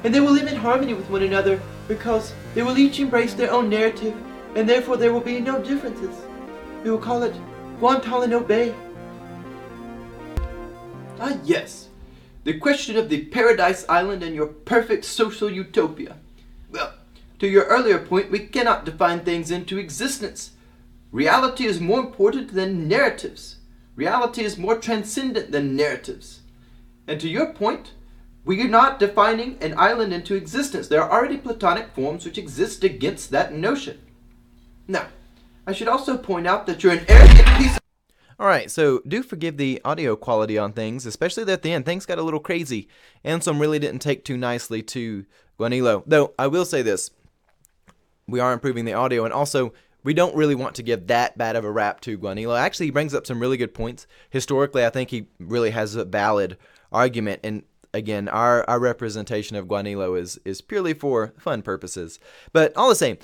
and 0.05 0.15
they 0.15 0.21
will 0.21 0.31
live 0.31 0.47
in 0.47 0.55
harmony 0.55 0.93
with 0.93 1.09
one 1.09 1.23
another 1.23 1.61
because 1.89 2.33
they 2.55 2.63
will 2.63 2.77
each 2.77 2.99
embrace 2.99 3.33
their 3.33 3.51
own 3.51 3.69
narrative 3.69 4.15
and 4.55 4.67
therefore 4.67 4.97
there 4.97 5.13
will 5.13 5.21
be 5.21 5.39
no 5.39 5.61
differences. 5.61 6.15
We 6.83 6.91
will 6.91 6.97
call 6.97 7.23
it 7.23 7.35
Guantanamo 7.79 8.41
Bay. 8.41 8.73
Ah, 11.19 11.37
yes. 11.43 11.89
The 12.43 12.59
question 12.59 12.97
of 12.97 13.09
the 13.09 13.25
Paradise 13.25 13.85
Island 13.87 14.23
and 14.23 14.35
your 14.35 14.47
perfect 14.47 15.05
social 15.05 15.49
utopia. 15.49 16.17
Well, 16.69 16.93
to 17.39 17.47
your 17.47 17.65
earlier 17.65 17.99
point, 17.99 18.31
we 18.31 18.39
cannot 18.39 18.85
define 18.85 19.21
things 19.21 19.49
into 19.49 19.77
existence. 19.77 20.51
Reality 21.11 21.65
is 21.65 21.79
more 21.79 21.99
important 21.99 22.53
than 22.53 22.87
narratives. 22.87 23.57
Reality 23.95 24.43
is 24.43 24.57
more 24.57 24.77
transcendent 24.77 25.51
than 25.51 25.75
narratives. 25.75 26.41
And 27.07 27.19
to 27.21 27.29
your 27.29 27.53
point, 27.53 27.93
we 28.43 28.61
are 28.61 28.67
not 28.67 28.99
defining 28.99 29.57
an 29.61 29.75
island 29.77 30.11
into 30.11 30.35
existence. 30.35 30.87
There 30.87 31.01
are 31.01 31.11
already 31.11 31.37
Platonic 31.37 31.93
forms 31.93 32.25
which 32.25 32.37
exist 32.37 32.83
against 32.83 33.31
that 33.31 33.53
notion. 33.53 33.99
Now, 34.87 35.07
I 35.65 35.73
should 35.73 35.87
also 35.87 36.17
point 36.17 36.47
out 36.47 36.65
that 36.67 36.83
you're 36.83 36.93
an 36.93 37.05
arrogant 37.07 37.47
piece 37.57 37.77
of 37.77 37.81
All 38.39 38.47
right, 38.47 38.69
so 38.69 39.01
do 39.07 39.23
forgive 39.23 39.57
the 39.57 39.81
audio 39.85 40.15
quality 40.15 40.57
on 40.57 40.73
things, 40.73 41.05
especially 41.05 41.51
at 41.51 41.61
the 41.61 41.71
end. 41.71 41.85
Things 41.85 42.05
got 42.05 42.19
a 42.19 42.23
little 42.23 42.39
crazy. 42.39 42.89
Anselm 43.23 43.59
really 43.59 43.79
didn't 43.79 44.01
take 44.01 44.25
too 44.25 44.37
nicely 44.37 44.81
to 44.83 45.25
Guanilo. 45.57 46.03
Though 46.05 46.33
I 46.37 46.47
will 46.47 46.65
say 46.65 46.81
this 46.81 47.11
we 48.27 48.39
are 48.39 48.53
improving 48.53 48.85
the 48.85 48.93
audio, 48.93 49.23
and 49.23 49.33
also 49.33 49.73
we 50.03 50.13
don't 50.13 50.35
really 50.35 50.55
want 50.55 50.75
to 50.75 50.83
give 50.83 51.07
that 51.07 51.37
bad 51.37 51.55
of 51.55 51.63
a 51.63 51.71
rap 51.71 52.01
to 52.01 52.17
Guanilo. 52.17 52.59
Actually, 52.59 52.87
he 52.87 52.91
brings 52.91 53.13
up 53.13 53.25
some 53.25 53.39
really 53.39 53.57
good 53.57 53.73
points. 53.73 54.05
Historically, 54.29 54.85
I 54.85 54.89
think 54.89 55.09
he 55.09 55.27
really 55.39 55.71
has 55.71 55.95
a 55.95 56.03
valid 56.03 56.57
argument, 56.91 57.39
and 57.43 57.63
again, 57.93 58.27
our, 58.27 58.69
our 58.69 58.79
representation 58.79 59.55
of 59.55 59.67
Guanilo 59.67 60.19
is 60.19 60.39
is 60.43 60.59
purely 60.61 60.93
for 60.93 61.33
fun 61.37 61.61
purposes. 61.61 62.19
But 62.51 62.75
all 62.75 62.89
the 62.89 62.95
same, 62.95 63.17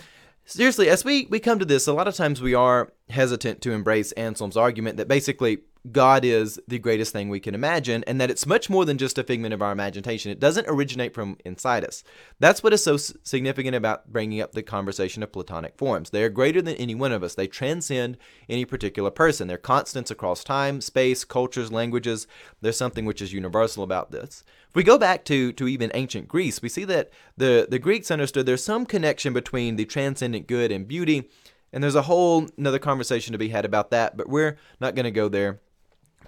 seriously, 0.49 0.89
as 0.89 1.05
we, 1.05 1.27
we 1.29 1.39
come 1.39 1.59
to 1.59 1.65
this, 1.65 1.87
a 1.87 1.93
lot 1.93 2.07
of 2.07 2.15
times 2.15 2.41
we 2.41 2.53
are 2.53 2.91
hesitant 3.09 3.61
to 3.61 3.71
embrace 3.71 4.11
Anselm's 4.13 4.57
argument 4.57 4.97
that 4.97 5.07
basically 5.07 5.59
God 5.89 6.25
is 6.25 6.59
the 6.67 6.77
greatest 6.77 7.13
thing 7.13 7.29
we 7.29 7.39
can 7.39 7.55
imagine, 7.55 8.03
and 8.05 8.19
that 8.19 8.29
it's 8.29 8.45
much 8.45 8.69
more 8.69 8.83
than 8.83 8.97
just 8.97 9.17
a 9.17 9.23
figment 9.23 9.53
of 9.53 9.61
our 9.61 9.71
imagination. 9.71 10.29
It 10.29 10.39
doesn't 10.39 10.67
originate 10.67 11.13
from 11.13 11.37
inside 11.45 11.85
us. 11.85 12.03
That's 12.37 12.61
what 12.61 12.73
is 12.73 12.83
so 12.83 12.97
significant 12.97 13.75
about 13.75 14.11
bringing 14.11 14.41
up 14.41 14.51
the 14.51 14.61
conversation 14.61 15.23
of 15.23 15.31
Platonic 15.31 15.77
forms. 15.77 16.09
They 16.09 16.23
are 16.23 16.29
greater 16.29 16.61
than 16.61 16.75
any 16.75 16.95
one 16.95 17.13
of 17.13 17.23
us, 17.23 17.35
they 17.35 17.47
transcend 17.47 18.17
any 18.49 18.65
particular 18.65 19.09
person. 19.09 19.47
They're 19.47 19.57
constants 19.57 20.11
across 20.11 20.43
time, 20.43 20.81
space, 20.81 21.23
cultures, 21.23 21.71
languages. 21.71 22.27
There's 22.59 22.77
something 22.77 23.05
which 23.05 23.21
is 23.21 23.31
universal 23.31 23.83
about 23.83 24.11
this. 24.11 24.43
If 24.67 24.75
we 24.75 24.83
go 24.83 24.97
back 24.97 25.23
to, 25.25 25.53
to 25.53 25.67
even 25.67 25.91
ancient 25.93 26.27
Greece, 26.27 26.61
we 26.61 26.67
see 26.69 26.83
that 26.85 27.09
the, 27.37 27.67
the 27.69 27.79
Greeks 27.79 28.11
understood 28.11 28.45
there's 28.45 28.63
some 28.63 28.85
connection 28.85 29.31
between 29.31 29.77
the 29.77 29.85
transcendent 29.85 30.45
good 30.45 30.73
and 30.73 30.87
beauty, 30.87 31.29
and 31.71 31.81
there's 31.81 31.95
a 31.95 32.03
whole 32.03 32.47
another 32.57 32.79
conversation 32.79 33.31
to 33.31 33.37
be 33.37 33.49
had 33.49 33.63
about 33.63 33.91
that, 33.91 34.17
but 34.17 34.27
we're 34.27 34.57
not 34.81 34.95
going 34.95 35.05
to 35.05 35.11
go 35.11 35.29
there 35.29 35.61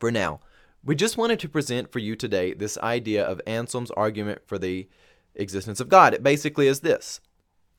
for 0.02 0.12
now. 0.12 0.42
We 0.84 0.96
just 0.96 1.16
wanted 1.16 1.40
to 1.40 1.48
present 1.48 1.92
for 1.92 2.00
you 2.00 2.16
today 2.18 2.54
this 2.54 2.78
idea 2.80 3.24
of 3.24 3.40
Anselm's 3.48 3.92
argument 3.92 4.42
for 4.46 4.58
the 4.58 4.90
existence 5.36 5.80
of 5.80 5.90
God. 5.90 6.14
It 6.14 6.24
basically 6.24 6.68
is 6.68 6.82
this. 6.82 7.22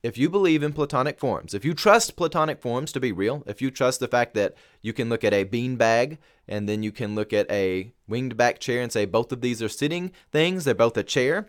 If 0.02 0.16
you 0.16 0.30
believe 0.30 0.62
in 0.62 0.72
Platonic 0.72 1.18
forms, 1.18 1.52
if 1.52 1.64
you 1.64 1.74
trust 1.74 2.16
Platonic 2.16 2.60
forms 2.60 2.92
to 2.92 3.00
be 3.00 3.12
real, 3.12 3.42
if 3.46 3.60
you 3.60 3.70
trust 3.70 4.00
the 4.00 4.08
fact 4.08 4.34
that 4.34 4.54
you 4.80 4.92
can 4.92 5.08
look 5.08 5.22
at 5.22 5.34
a 5.34 5.44
bean 5.44 5.76
bag 5.76 6.18
and 6.48 6.68
then 6.68 6.82
you 6.82 6.90
can 6.90 7.14
look 7.14 7.32
at 7.32 7.50
a 7.50 7.92
winged 8.08 8.36
back 8.36 8.58
chair 8.58 8.82
and 8.82 8.90
say 8.90 9.04
both 9.04 9.30
of 9.30 9.40
these 9.42 9.62
are 9.62 9.68
sitting 9.68 10.12
things, 10.32 10.64
they're 10.64 10.74
both 10.74 10.96
a 10.96 11.04
chair, 11.04 11.46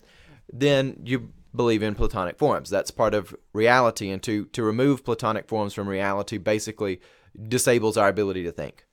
then 0.52 1.02
you 1.04 1.32
believe 1.56 1.82
in 1.82 1.96
Platonic 1.96 2.38
forms. 2.38 2.70
That's 2.70 2.92
part 2.92 3.14
of 3.14 3.36
reality. 3.54 4.10
And 4.10 4.22
to, 4.24 4.46
to 4.46 4.64
remove 4.64 5.06
Platonic 5.06 5.48
forms 5.48 5.74
from 5.74 5.88
reality 5.88 6.38
basically 6.38 7.00
disables 7.48 7.98
our 7.98 8.08
ability 8.08 8.44
to 8.44 8.52
think. 8.52 8.86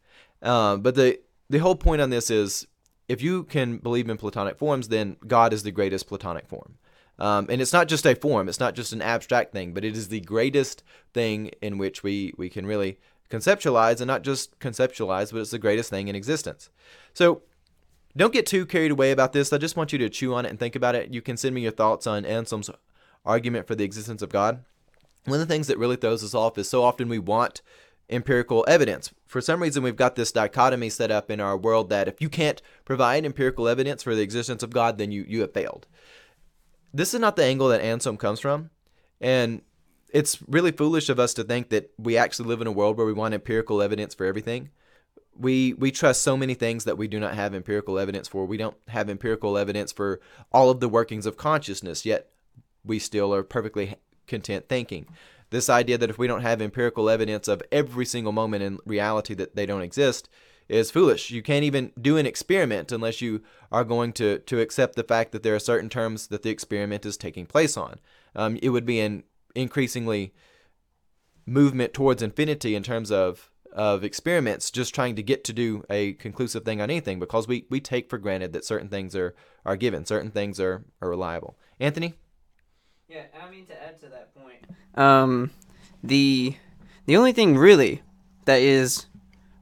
Uh, 0.43 0.77
but 0.77 0.95
the 0.95 1.21
the 1.51 1.59
whole 1.59 1.75
point 1.75 2.01
on 2.01 2.11
this 2.11 2.31
is 2.31 2.67
if 3.09 3.21
you 3.21 3.43
can 3.43 3.79
believe 3.79 4.09
in 4.09 4.17
Platonic 4.17 4.57
forms, 4.57 4.89
then 4.89 5.17
God 5.27 5.53
is 5.53 5.65
the 5.65 5.73
greatest 5.73 6.07
Platonic 6.07 6.49
form. 6.49 6.79
Um, 7.19 7.49
and 7.51 7.61
it's 7.61 7.73
not 7.73 7.89
just 7.89 8.07
a 8.07 8.15
form, 8.15 8.49
it's 8.49 8.61
not 8.61 8.75
just 8.75 8.95
an 8.95 9.03
abstract 9.03 9.53
thing, 9.53 9.75
but 9.75 9.85
it 9.85 9.95
is 9.95 10.09
the 10.09 10.21
greatest 10.21 10.83
thing 11.13 11.49
in 11.61 11.77
which 11.77 12.03
we, 12.03 12.33
we 12.39 12.49
can 12.49 12.65
really 12.65 12.99
conceptualize, 13.29 14.01
and 14.01 14.07
not 14.07 14.23
just 14.23 14.59
conceptualize, 14.59 15.33
but 15.33 15.41
it's 15.41 15.51
the 15.51 15.59
greatest 15.59 15.91
thing 15.91 16.09
in 16.09 16.17
existence. 16.17 16.71
So 17.13 17.43
don't 18.17 18.33
get 18.33 18.47
too 18.47 18.65
carried 18.65 18.91
away 18.91 19.11
about 19.11 19.33
this. 19.33 19.53
I 19.53 19.59
just 19.59 19.77
want 19.77 19.93
you 19.93 19.99
to 19.99 20.09
chew 20.09 20.35
on 20.35 20.47
it 20.47 20.51
and 20.51 20.59
think 20.59 20.77
about 20.77 20.95
it. 20.95 21.13
You 21.13 21.21
can 21.21 21.37
send 21.37 21.55
me 21.55 21.61
your 21.61 21.73
thoughts 21.73 22.07
on 22.07 22.25
Anselm's 22.25 22.71
argument 23.25 23.67
for 23.67 23.75
the 23.75 23.85
existence 23.85 24.23
of 24.23 24.31
God. 24.31 24.65
One 25.27 25.41
of 25.41 25.47
the 25.47 25.53
things 25.53 25.67
that 25.67 25.79
really 25.79 25.97
throws 25.97 26.25
us 26.25 26.35
off 26.35 26.59
is 26.59 26.69
so 26.69 26.83
often 26.83 27.09
we 27.09 27.19
want 27.19 27.61
empirical 28.11 28.65
evidence. 28.69 29.13
For 29.27 29.41
some 29.41 29.63
reason, 29.63 29.83
we've 29.83 29.97
got 29.97 30.17
this 30.17 30.33
dichotomy 30.33 30.91
set 30.91 31.11
up 31.11 31.31
in 31.31 31.41
our 31.41 31.57
world 31.57 31.89
that 31.91 32.09
if 32.09 32.21
you 32.21 32.29
can't 32.29 32.61
provide 32.85 33.25
empirical 33.25 33.69
evidence 33.69 34.03
for 34.03 34.15
the 34.15 34.23
existence 34.23 34.63
of 34.63 34.71
God, 34.71 34.99
then 34.99 35.13
you, 35.13 35.25
you 35.27 35.41
have 35.41 35.55
failed. 35.55 35.87
This 36.93 37.15
is 37.15 37.21
not 37.21 37.37
the 37.37 37.45
angle 37.45 37.69
that 37.69 37.81
Anselm 37.81 38.17
comes 38.17 38.41
from. 38.41 38.71
And 39.21 39.63
it's 40.13 40.39
really 40.49 40.73
foolish 40.73 41.09
of 41.09 41.21
us 41.21 41.35
to 41.35 41.45
think 41.45 41.69
that 41.71 41.93
we 41.99 42.17
actually 42.17 42.49
live 42.49 42.61
in 42.61 42.67
a 42.67 42.73
world 42.73 42.97
where 42.97 43.07
we 43.07 43.13
want 43.13 43.35
empirical 43.35 43.81
evidence 43.81 44.15
for 44.15 44.27
everything. 44.27 44.71
We 45.39 45.75
we 45.75 45.93
trust 45.93 46.23
so 46.23 46.37
many 46.37 46.55
things 46.55 46.85
that 46.85 46.99
we 46.99 47.07
do 47.07 47.21
not 47.21 47.35
have 47.35 47.55
empirical 47.55 47.99
evidence 47.99 48.27
for. 48.27 48.45
We 48.45 48.57
don't 48.57 48.77
have 48.89 49.09
empirical 49.09 49.57
evidence 49.57 49.93
for 49.93 50.21
all 50.53 50.71
of 50.71 50.81
the 50.81 50.89
workings 50.89 51.25
of 51.25 51.37
consciousness, 51.37 52.05
yet 52.05 52.31
we 52.85 52.99
still 52.99 53.33
are 53.33 53.45
perfectly 53.45 53.95
content 54.27 54.69
thinking 54.69 55.07
this 55.51 55.69
idea 55.69 55.99
that 55.99 56.11
if 56.11 56.19
we 56.19 56.27
don't 56.27 56.43
have 56.43 56.63
empirical 56.63 57.11
evidence 57.11 57.49
of 57.49 57.63
every 57.71 58.07
single 58.07 58.33
moment 58.33 58.63
in 58.63 58.79
reality 58.85 59.35
that 59.35 59.57
they 59.57 59.67
don't 59.67 59.83
exist 59.83 60.29
is 60.69 60.91
foolish. 60.91 61.31
You 61.31 61.43
can't 61.43 61.65
even 61.65 61.93
do 62.01 62.17
an 62.17 62.27
experiment 62.27 62.93
unless 62.93 63.21
you 63.21 63.43
are 63.73 63.85
going 63.85 64.13
to, 64.15 64.39
to 64.39 64.61
accept 64.61 64.95
the 64.95 65.03
fact 65.03 65.33
that 65.33 65.43
there 65.43 65.55
are 65.55 65.61
certain 65.61 65.89
terms 65.89 66.29
that 66.29 66.43
the 66.43 66.51
experiment 66.51 67.05
is 67.05 67.17
taking 67.17 67.47
place 67.47 67.77
on. 67.77 67.99
Um, 68.37 68.59
it 68.63 68.69
would 68.71 68.87
be 68.87 69.01
an 69.01 69.25
increasingly 69.55 70.33
movement 71.45 71.93
towards 71.93 72.23
infinity 72.23 72.75
in 72.75 72.83
terms 72.83 73.11
of 73.11 73.51
of 73.73 74.03
experiments 74.03 74.71
just 74.71 74.95
trying 74.95 75.15
to 75.15 75.23
get 75.23 75.45
to 75.45 75.53
do 75.53 75.85
a 75.89 76.15
conclusive 76.15 76.65
thing 76.65 76.81
on 76.81 76.91
anything 76.91 77.21
because 77.21 77.47
we, 77.47 77.67
we 77.71 77.81
take 77.81 78.11
for 78.11 78.19
granted 78.19 78.53
that 78.53 78.65
certain 78.65 78.89
things 78.89 79.15
are, 79.15 79.35
are 79.65 79.77
given, 79.77 80.05
certain 80.05 80.31
things 80.31 80.59
are, 80.59 80.85
are 81.01 81.09
reliable. 81.09 81.57
Anthony? 81.79 82.15
Yeah, 83.11 83.25
I 83.45 83.51
mean 83.51 83.67
to 83.67 83.83
add 83.83 83.99
to 84.01 84.07
that 84.07 84.33
point. 84.37 84.65
Um, 84.95 85.51
the 86.03 86.55
the 87.07 87.17
only 87.17 87.33
thing 87.33 87.57
really 87.57 88.03
that 88.45 88.61
is 88.61 89.07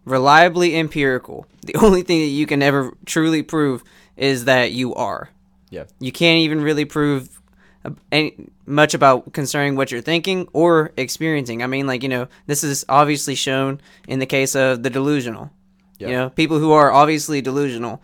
reliably 0.05 0.77
empirical, 0.77 1.47
the 1.65 1.75
only 1.83 2.03
thing 2.03 2.21
that 2.21 2.27
you 2.27 2.47
can 2.47 2.63
ever 2.63 2.93
truly 3.07 3.43
prove 3.43 3.83
is 4.17 4.45
that 4.45 4.73
you 4.73 4.95
are. 4.95 5.31
Yeah. 5.71 5.85
You 5.99 6.13
can't 6.13 6.41
even 6.41 6.61
really 6.61 6.85
prove 6.85 7.41
uh, 7.85 7.91
any, 8.13 8.35
much 8.67 8.93
about 8.93 9.33
concerning 9.33 9.77
what 9.77 9.91
you're 9.91 10.03
thinking 10.03 10.49
or 10.53 10.93
experiencing. 10.99 11.63
I 11.63 11.69
mean, 11.69 11.87
like 11.87 12.03
you 12.03 12.11
know, 12.11 12.29
this 12.47 12.63
is 12.63 12.85
obviously 12.87 13.35
shown 13.35 13.81
in 14.07 14.19
the 14.19 14.27
case 14.27 14.55
of 14.55 14.83
the 14.83 14.91
delusional. 14.91 15.51
Yeah. 15.99 16.09
You 16.09 16.15
know, 16.15 16.31
people 16.31 16.59
who 16.59 16.73
are 16.73 16.93
obviously 16.93 17.41
delusional 17.41 18.03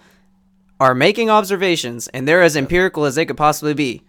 are 0.81 0.95
making 0.95 1.29
observations, 1.29 2.09
and 2.09 2.27
they're 2.27 2.43
as 2.43 2.57
empirical 2.57 3.05
as 3.05 3.15
they 3.15 3.27
could 3.27 3.37
possibly 3.37 3.75
be 3.75 4.03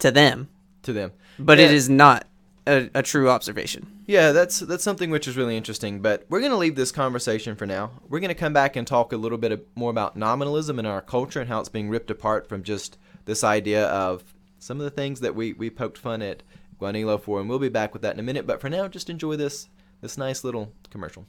to 0.00 0.10
them, 0.10 0.48
To 0.82 0.92
them. 0.92 1.12
but 1.38 1.58
Yeah. 1.58 1.66
it 1.66 1.70
is 1.72 1.88
not 1.88 2.26
a, 2.66 2.90
a 2.94 3.02
true 3.02 3.28
observation. 3.30 3.86
Yeah, 4.06 4.32
that's 4.32 4.58
that's 4.60 4.84
something 4.84 5.10
which 5.10 5.26
is 5.28 5.36
really 5.36 5.56
interesting. 5.56 6.00
But 6.00 6.24
we're 6.28 6.40
gonna 6.40 6.56
leave 6.56 6.76
this 6.76 6.92
conversation 6.92 7.56
for 7.56 7.66
now. 7.66 7.90
We're 8.08 8.20
gonna 8.20 8.34
come 8.34 8.52
back 8.52 8.76
and 8.76 8.86
talk 8.86 9.12
a 9.12 9.16
little 9.16 9.38
bit 9.38 9.52
of- 9.52 9.62
more 9.74 9.90
about 9.90 10.16
nominalism 10.16 10.78
in 10.78 10.86
our 10.86 11.00
culture 11.00 11.40
and 11.40 11.48
how 11.48 11.60
it's 11.60 11.68
being 11.68 11.88
ripped 11.90 12.10
apart 12.10 12.48
from 12.48 12.62
just 12.62 12.98
this 13.24 13.42
idea 13.44 13.86
of 13.86 14.22
some 14.58 14.78
of 14.78 14.84
the 14.84 14.90
things 14.90 15.20
that 15.20 15.34
we 15.34 15.52
we 15.54 15.70
poked 15.70 15.98
fun 15.98 16.20
at 16.22 16.42
Guanilo 16.80 17.20
for, 17.20 17.40
and 17.40 17.48
we'll 17.48 17.58
be 17.58 17.68
back 17.68 17.92
with 17.92 18.02
that 18.02 18.14
in 18.14 18.20
a 18.20 18.22
minute. 18.22 18.46
But 18.46 18.60
for 18.60 18.68
now, 18.68 18.88
just 18.88 19.08
enjoy 19.10 19.36
this 19.36 19.68
this 20.02 20.18
nice 20.18 20.44
little 20.44 20.72
commercial. 20.90 21.24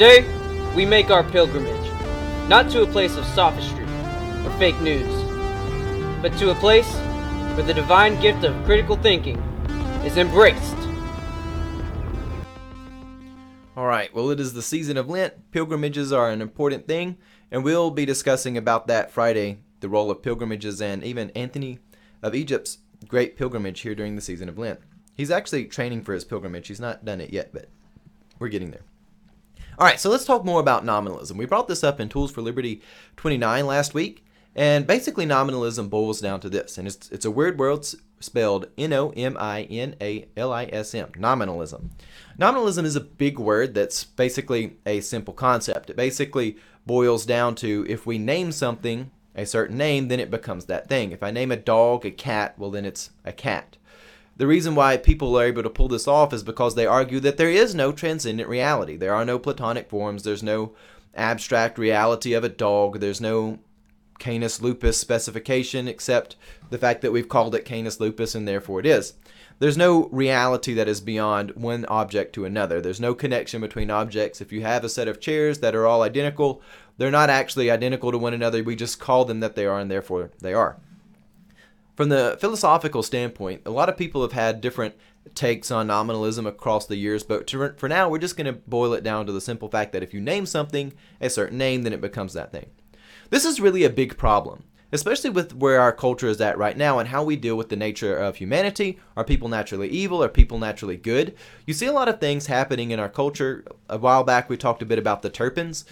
Today, 0.00 0.24
we 0.74 0.86
make 0.86 1.10
our 1.10 1.22
pilgrimage, 1.22 1.90
not 2.48 2.70
to 2.70 2.80
a 2.80 2.86
place 2.86 3.18
of 3.18 3.24
sophistry 3.26 3.84
or 3.84 4.50
fake 4.58 4.80
news, 4.80 5.06
but 6.22 6.32
to 6.38 6.52
a 6.52 6.54
place 6.54 6.90
where 7.54 7.66
the 7.66 7.74
divine 7.74 8.18
gift 8.18 8.42
of 8.42 8.64
critical 8.64 8.96
thinking 8.96 9.36
is 10.02 10.16
embraced. 10.16 10.74
All 13.76 13.84
right, 13.84 14.08
well, 14.14 14.30
it 14.30 14.40
is 14.40 14.54
the 14.54 14.62
season 14.62 14.96
of 14.96 15.10
Lent. 15.10 15.50
Pilgrimages 15.50 16.14
are 16.14 16.30
an 16.30 16.40
important 16.40 16.88
thing, 16.88 17.18
and 17.50 17.62
we'll 17.62 17.90
be 17.90 18.06
discussing 18.06 18.56
about 18.56 18.86
that 18.86 19.10
Friday 19.10 19.58
the 19.80 19.90
role 19.90 20.10
of 20.10 20.22
pilgrimages 20.22 20.80
and 20.80 21.04
even 21.04 21.28
Anthony 21.32 21.78
of 22.22 22.34
Egypt's 22.34 22.78
great 23.06 23.36
pilgrimage 23.36 23.80
here 23.80 23.94
during 23.94 24.16
the 24.16 24.22
season 24.22 24.48
of 24.48 24.56
Lent. 24.56 24.80
He's 25.14 25.30
actually 25.30 25.66
training 25.66 26.04
for 26.04 26.14
his 26.14 26.24
pilgrimage. 26.24 26.68
He's 26.68 26.80
not 26.80 27.04
done 27.04 27.20
it 27.20 27.34
yet, 27.34 27.52
but 27.52 27.68
we're 28.38 28.48
getting 28.48 28.70
there. 28.70 28.80
All 29.78 29.86
right, 29.86 29.98
so 30.00 30.10
let's 30.10 30.24
talk 30.24 30.44
more 30.44 30.60
about 30.60 30.84
nominalism. 30.84 31.38
We 31.38 31.46
brought 31.46 31.68
this 31.68 31.82
up 31.82 32.00
in 32.00 32.08
Tools 32.08 32.30
for 32.30 32.42
Liberty 32.42 32.82
29 33.16 33.66
last 33.66 33.94
week, 33.94 34.24
and 34.54 34.86
basically 34.86 35.24
nominalism 35.24 35.88
boils 35.88 36.20
down 36.20 36.40
to 36.40 36.50
this, 36.50 36.76
and 36.76 36.86
it's, 36.86 37.10
it's 37.10 37.24
a 37.24 37.30
weird 37.30 37.58
word 37.58 37.86
spelled 38.18 38.66
N-O-M-I-N-A-L-I-S-M, 38.76 39.12
nominalism. 41.16 41.90
Nominalism 42.36 42.84
is 42.84 42.96
a 42.96 43.00
big 43.00 43.38
word 43.38 43.72
that's 43.74 44.04
basically 44.04 44.76
a 44.84 45.00
simple 45.00 45.32
concept. 45.32 45.88
It 45.88 45.96
basically 45.96 46.58
boils 46.84 47.24
down 47.24 47.54
to 47.56 47.86
if 47.88 48.04
we 48.06 48.18
name 48.18 48.52
something 48.52 49.10
a 49.34 49.46
certain 49.46 49.78
name, 49.78 50.08
then 50.08 50.20
it 50.20 50.30
becomes 50.30 50.66
that 50.66 50.88
thing. 50.88 51.12
If 51.12 51.22
I 51.22 51.30
name 51.30 51.50
a 51.50 51.56
dog 51.56 52.04
a 52.04 52.10
cat, 52.10 52.58
well, 52.58 52.70
then 52.70 52.84
it's 52.84 53.10
a 53.24 53.32
cat. 53.32 53.78
The 54.40 54.46
reason 54.46 54.74
why 54.74 54.96
people 54.96 55.38
are 55.38 55.44
able 55.44 55.62
to 55.64 55.68
pull 55.68 55.88
this 55.88 56.08
off 56.08 56.32
is 56.32 56.42
because 56.42 56.74
they 56.74 56.86
argue 56.86 57.20
that 57.20 57.36
there 57.36 57.50
is 57.50 57.74
no 57.74 57.92
transcendent 57.92 58.48
reality. 58.48 58.96
There 58.96 59.12
are 59.12 59.26
no 59.26 59.38
platonic 59.38 59.90
forms, 59.90 60.22
there's 60.22 60.42
no 60.42 60.72
abstract 61.14 61.76
reality 61.76 62.32
of 62.32 62.42
a 62.42 62.48
dog, 62.48 63.00
there's 63.00 63.20
no 63.20 63.58
Canis 64.18 64.62
lupus 64.62 64.96
specification 64.96 65.86
except 65.86 66.36
the 66.70 66.78
fact 66.78 67.02
that 67.02 67.12
we've 67.12 67.28
called 67.28 67.54
it 67.54 67.66
Canis 67.66 68.00
lupus 68.00 68.34
and 68.34 68.48
therefore 68.48 68.80
it 68.80 68.86
is. 68.86 69.12
There's 69.58 69.76
no 69.76 70.06
reality 70.06 70.72
that 70.72 70.88
is 70.88 71.02
beyond 71.02 71.50
one 71.50 71.84
object 71.84 72.32
to 72.36 72.46
another. 72.46 72.80
There's 72.80 72.98
no 72.98 73.14
connection 73.14 73.60
between 73.60 73.90
objects. 73.90 74.40
If 74.40 74.52
you 74.52 74.62
have 74.62 74.84
a 74.84 74.88
set 74.88 75.06
of 75.06 75.20
chairs 75.20 75.58
that 75.58 75.74
are 75.74 75.86
all 75.86 76.00
identical, 76.00 76.62
they're 76.96 77.10
not 77.10 77.28
actually 77.28 77.70
identical 77.70 78.10
to 78.10 78.16
one 78.16 78.32
another. 78.32 78.62
We 78.62 78.74
just 78.74 79.00
call 79.00 79.26
them 79.26 79.40
that 79.40 79.54
they 79.54 79.66
are, 79.66 79.78
and 79.78 79.90
therefore 79.90 80.30
they 80.40 80.54
are. 80.54 80.78
From 82.00 82.08
the 82.08 82.38
philosophical 82.40 83.02
standpoint, 83.02 83.60
a 83.66 83.70
lot 83.70 83.90
of 83.90 83.98
people 83.98 84.22
have 84.22 84.32
had 84.32 84.62
different 84.62 84.94
takes 85.34 85.70
on 85.70 85.88
nominalism 85.88 86.46
across 86.46 86.86
the 86.86 86.96
years, 86.96 87.22
but 87.22 87.46
to, 87.48 87.74
for 87.76 87.90
now, 87.90 88.08
we're 88.08 88.16
just 88.16 88.38
going 88.38 88.46
to 88.46 88.58
boil 88.58 88.94
it 88.94 89.04
down 89.04 89.26
to 89.26 89.32
the 89.32 89.40
simple 89.42 89.68
fact 89.68 89.92
that 89.92 90.02
if 90.02 90.14
you 90.14 90.20
name 90.22 90.46
something 90.46 90.94
a 91.20 91.28
certain 91.28 91.58
name, 91.58 91.82
then 91.82 91.92
it 91.92 92.00
becomes 92.00 92.32
that 92.32 92.52
thing. 92.52 92.70
This 93.28 93.44
is 93.44 93.60
really 93.60 93.84
a 93.84 93.90
big 93.90 94.16
problem, 94.16 94.64
especially 94.92 95.28
with 95.28 95.54
where 95.54 95.78
our 95.78 95.92
culture 95.92 96.28
is 96.28 96.40
at 96.40 96.56
right 96.56 96.74
now 96.74 96.98
and 96.98 97.10
how 97.10 97.22
we 97.22 97.36
deal 97.36 97.56
with 97.56 97.68
the 97.68 97.76
nature 97.76 98.16
of 98.16 98.36
humanity. 98.36 98.98
Are 99.14 99.22
people 99.22 99.50
naturally 99.50 99.90
evil? 99.90 100.24
Are 100.24 100.30
people 100.30 100.58
naturally 100.58 100.96
good? 100.96 101.34
You 101.66 101.74
see 101.74 101.84
a 101.84 101.92
lot 101.92 102.08
of 102.08 102.18
things 102.18 102.46
happening 102.46 102.92
in 102.92 102.98
our 102.98 103.10
culture. 103.10 103.62
A 103.90 103.98
while 103.98 104.24
back, 104.24 104.48
we 104.48 104.56
talked 104.56 104.80
a 104.80 104.86
bit 104.86 104.98
about 104.98 105.20
the 105.20 105.28
Turpins, 105.28 105.84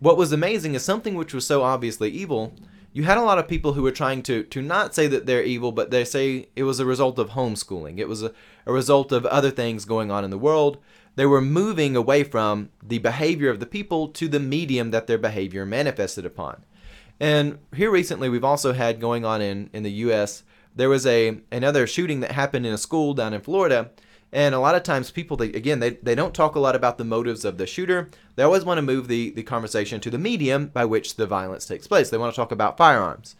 what 0.00 0.16
was 0.16 0.32
amazing 0.32 0.74
is 0.74 0.84
something 0.84 1.14
which 1.14 1.32
was 1.32 1.46
so 1.46 1.62
obviously 1.62 2.10
evil. 2.10 2.54
You 2.94 3.02
had 3.02 3.18
a 3.18 3.22
lot 3.22 3.40
of 3.40 3.48
people 3.48 3.72
who 3.72 3.82
were 3.82 3.90
trying 3.90 4.22
to 4.22 4.44
to 4.44 4.62
not 4.62 4.94
say 4.94 5.08
that 5.08 5.26
they're 5.26 5.42
evil, 5.42 5.72
but 5.72 5.90
they 5.90 6.04
say 6.04 6.48
it 6.54 6.62
was 6.62 6.78
a 6.78 6.86
result 6.86 7.18
of 7.18 7.30
homeschooling. 7.30 7.98
It 7.98 8.08
was 8.08 8.22
a, 8.22 8.32
a 8.66 8.72
result 8.72 9.10
of 9.10 9.26
other 9.26 9.50
things 9.50 9.84
going 9.84 10.12
on 10.12 10.24
in 10.24 10.30
the 10.30 10.38
world. 10.38 10.78
They 11.16 11.26
were 11.26 11.40
moving 11.40 11.96
away 11.96 12.22
from 12.22 12.70
the 12.80 12.98
behavior 12.98 13.50
of 13.50 13.58
the 13.58 13.66
people 13.66 14.08
to 14.08 14.28
the 14.28 14.38
medium 14.38 14.92
that 14.92 15.08
their 15.08 15.18
behavior 15.18 15.66
manifested 15.66 16.24
upon. 16.24 16.64
And 17.18 17.58
here 17.74 17.90
recently, 17.90 18.28
we've 18.28 18.44
also 18.44 18.72
had 18.72 19.00
going 19.00 19.24
on 19.24 19.42
in, 19.42 19.70
in 19.72 19.82
the 19.82 19.92
U.S. 20.06 20.44
There 20.76 20.88
was 20.88 21.04
a 21.04 21.40
another 21.50 21.88
shooting 21.88 22.20
that 22.20 22.32
happened 22.32 22.64
in 22.64 22.72
a 22.72 22.78
school 22.78 23.12
down 23.12 23.34
in 23.34 23.40
Florida 23.40 23.90
and 24.34 24.52
a 24.52 24.58
lot 24.58 24.74
of 24.74 24.82
times 24.82 25.12
people, 25.12 25.36
they, 25.36 25.46
again, 25.46 25.78
they, 25.78 25.90
they 25.90 26.16
don't 26.16 26.34
talk 26.34 26.56
a 26.56 26.60
lot 26.60 26.74
about 26.74 26.98
the 26.98 27.04
motives 27.04 27.44
of 27.44 27.56
the 27.56 27.68
shooter. 27.68 28.10
They 28.34 28.42
always 28.42 28.64
want 28.64 28.78
to 28.78 28.82
move 28.82 29.06
the, 29.06 29.30
the 29.30 29.44
conversation 29.44 30.00
to 30.00 30.10
the 30.10 30.18
medium 30.18 30.66
by 30.66 30.86
which 30.86 31.14
the 31.14 31.26
violence 31.26 31.66
takes 31.66 31.86
place. 31.86 32.10
They 32.10 32.18
want 32.18 32.34
to 32.34 32.36
talk 32.36 32.50
about 32.50 32.76
firearms. 32.76 33.36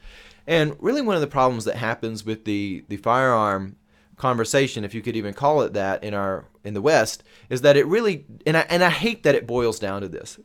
And 0.46 0.76
really 0.78 1.02
one 1.02 1.16
of 1.16 1.20
the 1.20 1.26
problems 1.26 1.64
that 1.64 1.74
happens 1.74 2.24
with 2.24 2.44
the, 2.44 2.84
the 2.88 2.98
firearm 2.98 3.74
conversation, 4.16 4.84
if 4.84 4.94
you 4.94 5.02
could 5.02 5.16
even 5.16 5.34
call 5.34 5.62
it 5.62 5.72
that 5.72 6.04
in 6.04 6.14
our 6.14 6.44
in 6.62 6.74
the 6.74 6.80
West, 6.80 7.24
is 7.50 7.62
that 7.62 7.76
it 7.76 7.86
really 7.88 8.24
and 8.46 8.56
I 8.56 8.60
and 8.70 8.84
I 8.84 8.90
hate 8.90 9.24
that 9.24 9.34
it 9.34 9.48
boils 9.48 9.80
down 9.80 10.02
to 10.02 10.08
this. 10.08 10.38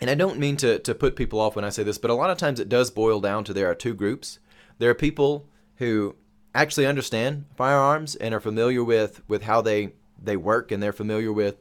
And 0.00 0.08
I 0.08 0.14
don't 0.14 0.38
mean 0.38 0.56
to, 0.58 0.78
to 0.78 0.94
put 0.94 1.16
people 1.16 1.40
off 1.40 1.56
when 1.56 1.64
I 1.64 1.70
say 1.70 1.82
this, 1.82 1.98
but 1.98 2.10
a 2.10 2.14
lot 2.14 2.30
of 2.30 2.38
times 2.38 2.60
it 2.60 2.68
does 2.68 2.90
boil 2.90 3.20
down 3.20 3.42
to 3.44 3.52
there 3.52 3.68
are 3.70 3.74
two 3.74 3.94
groups. 3.94 4.38
There 4.78 4.90
are 4.90 4.94
people 4.94 5.48
who 5.76 6.14
actually 6.54 6.86
understand 6.86 7.44
firearms 7.56 8.14
and 8.14 8.34
are 8.34 8.40
familiar 8.40 8.84
with, 8.84 9.22
with 9.28 9.42
how 9.42 9.60
they, 9.60 9.92
they 10.22 10.36
work 10.36 10.70
and 10.70 10.82
they're 10.82 10.92
familiar 10.92 11.32
with 11.32 11.56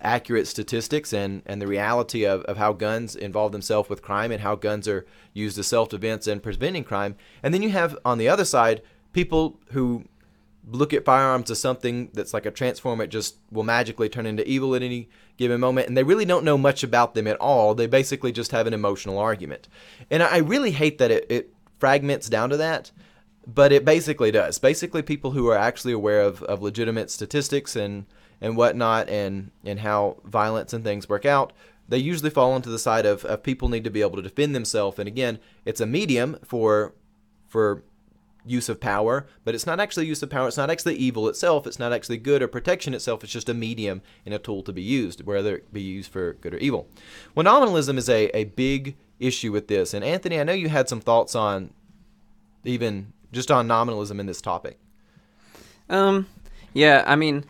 accurate 0.00 0.46
statistics 0.46 1.12
and, 1.12 1.42
and 1.46 1.60
the 1.60 1.66
reality 1.66 2.24
of, 2.24 2.42
of 2.42 2.56
how 2.56 2.72
guns 2.72 3.16
involve 3.16 3.52
themselves 3.52 3.88
with 3.88 4.02
crime 4.02 4.30
and 4.30 4.42
how 4.42 4.54
guns 4.54 4.86
are 4.86 5.06
used 5.32 5.58
as 5.58 5.66
self-defense 5.66 6.26
and 6.26 6.42
preventing 6.42 6.84
crime. 6.84 7.16
And 7.42 7.52
then 7.52 7.62
you 7.62 7.70
have 7.70 7.96
on 8.04 8.18
the 8.18 8.28
other 8.28 8.44
side 8.44 8.82
people 9.12 9.58
who 9.72 10.04
look 10.70 10.92
at 10.92 11.04
firearms 11.04 11.50
as 11.50 11.60
something 11.60 12.10
that's 12.12 12.34
like 12.34 12.44
a 12.44 12.50
transform 12.50 13.00
it 13.00 13.08
just 13.08 13.36
will 13.50 13.62
magically 13.62 14.08
turn 14.08 14.26
into 14.26 14.46
evil 14.48 14.74
at 14.74 14.82
any 14.82 15.08
given 15.38 15.58
moment 15.60 15.88
and 15.88 15.96
they 15.96 16.02
really 16.02 16.26
don't 16.26 16.44
know 16.44 16.58
much 16.58 16.82
about 16.82 17.14
them 17.14 17.26
at 17.26 17.36
all. 17.36 17.74
They 17.74 17.86
basically 17.86 18.32
just 18.32 18.52
have 18.52 18.66
an 18.66 18.74
emotional 18.74 19.18
argument. 19.18 19.68
And 20.10 20.22
i 20.22 20.38
really 20.38 20.72
hate 20.72 20.98
that 20.98 21.10
it, 21.10 21.26
it 21.28 21.54
fragments 21.78 22.28
down 22.28 22.50
to 22.50 22.56
that 22.56 22.90
but 23.48 23.72
it 23.72 23.84
basically 23.84 24.30
does. 24.30 24.58
Basically, 24.58 25.00
people 25.00 25.30
who 25.30 25.48
are 25.48 25.56
actually 25.56 25.94
aware 25.94 26.20
of, 26.20 26.42
of 26.42 26.62
legitimate 26.62 27.10
statistics 27.10 27.74
and 27.74 28.04
and 28.40 28.56
whatnot, 28.56 29.08
and 29.08 29.50
and 29.64 29.80
how 29.80 30.18
violence 30.24 30.72
and 30.72 30.84
things 30.84 31.08
work 31.08 31.24
out, 31.24 31.52
they 31.88 31.98
usually 31.98 32.30
fall 32.30 32.52
onto 32.52 32.70
the 32.70 32.78
side 32.78 33.06
of, 33.06 33.24
of 33.24 33.42
people 33.42 33.68
need 33.68 33.84
to 33.84 33.90
be 33.90 34.02
able 34.02 34.16
to 34.16 34.22
defend 34.22 34.54
themselves. 34.54 34.98
And 34.98 35.08
again, 35.08 35.38
it's 35.64 35.80
a 35.80 35.86
medium 35.86 36.38
for 36.44 36.94
for 37.48 37.82
use 38.44 38.68
of 38.68 38.80
power, 38.80 39.26
but 39.44 39.54
it's 39.54 39.66
not 39.66 39.80
actually 39.80 40.06
use 40.06 40.22
of 40.22 40.30
power. 40.30 40.46
It's 40.46 40.56
not 40.56 40.70
actually 40.70 40.96
evil 40.96 41.28
itself. 41.28 41.66
It's 41.66 41.78
not 41.78 41.92
actually 41.92 42.18
good 42.18 42.42
or 42.42 42.48
protection 42.48 42.94
itself. 42.94 43.24
It's 43.24 43.32
just 43.32 43.48
a 43.48 43.54
medium 43.54 44.02
and 44.24 44.34
a 44.34 44.38
tool 44.38 44.62
to 44.62 44.72
be 44.72 44.82
used, 44.82 45.24
whether 45.24 45.56
it 45.56 45.72
be 45.72 45.82
used 45.82 46.12
for 46.12 46.34
good 46.34 46.54
or 46.54 46.58
evil. 46.58 46.86
Well, 47.34 47.44
nominalism 47.44 47.98
is 47.98 48.08
a, 48.08 48.26
a 48.36 48.44
big 48.44 48.96
issue 49.18 49.52
with 49.52 49.68
this. 49.68 49.92
And 49.92 50.04
Anthony, 50.04 50.38
I 50.38 50.44
know 50.44 50.52
you 50.52 50.68
had 50.68 50.88
some 50.88 51.00
thoughts 51.00 51.34
on 51.34 51.72
even 52.64 53.12
just 53.32 53.50
on 53.50 53.66
nominalism 53.66 54.20
in 54.20 54.26
this 54.26 54.40
topic? 54.40 54.78
Um, 55.88 56.26
yeah, 56.72 57.04
I 57.06 57.16
mean, 57.16 57.44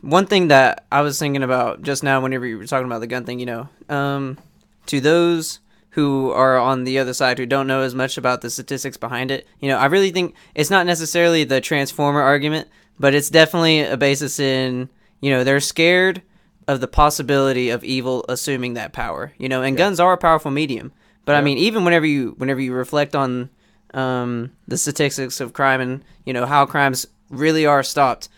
one 0.00 0.26
thing 0.26 0.48
that 0.48 0.86
I 0.90 1.02
was 1.02 1.18
thinking 1.18 1.42
about 1.42 1.82
just 1.82 2.02
now, 2.02 2.20
whenever 2.20 2.46
you 2.46 2.58
were 2.58 2.66
talking 2.66 2.86
about 2.86 3.00
the 3.00 3.06
gun 3.06 3.24
thing, 3.24 3.38
you 3.38 3.46
know, 3.46 3.68
um, 3.88 4.38
to 4.86 5.00
those 5.00 5.60
who 5.90 6.30
are 6.30 6.56
on 6.58 6.84
the 6.84 6.98
other 6.98 7.12
side 7.12 7.38
who 7.38 7.46
don't 7.46 7.66
know 7.66 7.82
as 7.82 7.94
much 7.94 8.16
about 8.16 8.40
the 8.42 8.50
statistics 8.50 8.96
behind 8.96 9.30
it, 9.30 9.46
you 9.58 9.68
know, 9.68 9.76
I 9.76 9.86
really 9.86 10.10
think 10.10 10.34
it's 10.54 10.70
not 10.70 10.86
necessarily 10.86 11.44
the 11.44 11.60
transformer 11.60 12.22
argument, 12.22 12.68
but 12.98 13.14
it's 13.14 13.30
definitely 13.30 13.80
a 13.80 13.96
basis 13.96 14.38
in, 14.38 14.88
you 15.20 15.30
know, 15.30 15.42
they're 15.42 15.60
scared 15.60 16.22
of 16.68 16.80
the 16.80 16.88
possibility 16.88 17.70
of 17.70 17.82
evil 17.82 18.24
assuming 18.28 18.74
that 18.74 18.92
power, 18.92 19.32
you 19.38 19.48
know, 19.48 19.62
and 19.62 19.76
yeah. 19.76 19.84
guns 19.84 19.98
are 19.98 20.12
a 20.12 20.18
powerful 20.18 20.50
medium. 20.50 20.92
But 21.24 21.32
yeah. 21.32 21.38
I 21.38 21.42
mean, 21.42 21.58
even 21.58 21.84
whenever 21.84 22.06
you 22.06 22.34
whenever 22.38 22.60
you 22.60 22.72
reflect 22.72 23.16
on 23.16 23.50
um, 23.94 24.52
the 24.68 24.78
statistics 24.78 25.40
of 25.40 25.52
crime 25.52 25.80
and 25.80 26.04
you 26.24 26.32
know 26.32 26.46
how 26.46 26.66
crimes 26.66 27.06
really 27.28 27.66
are 27.66 27.82
stopped. 27.82 28.28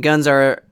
Guns 0.00 0.26
are 0.26 0.62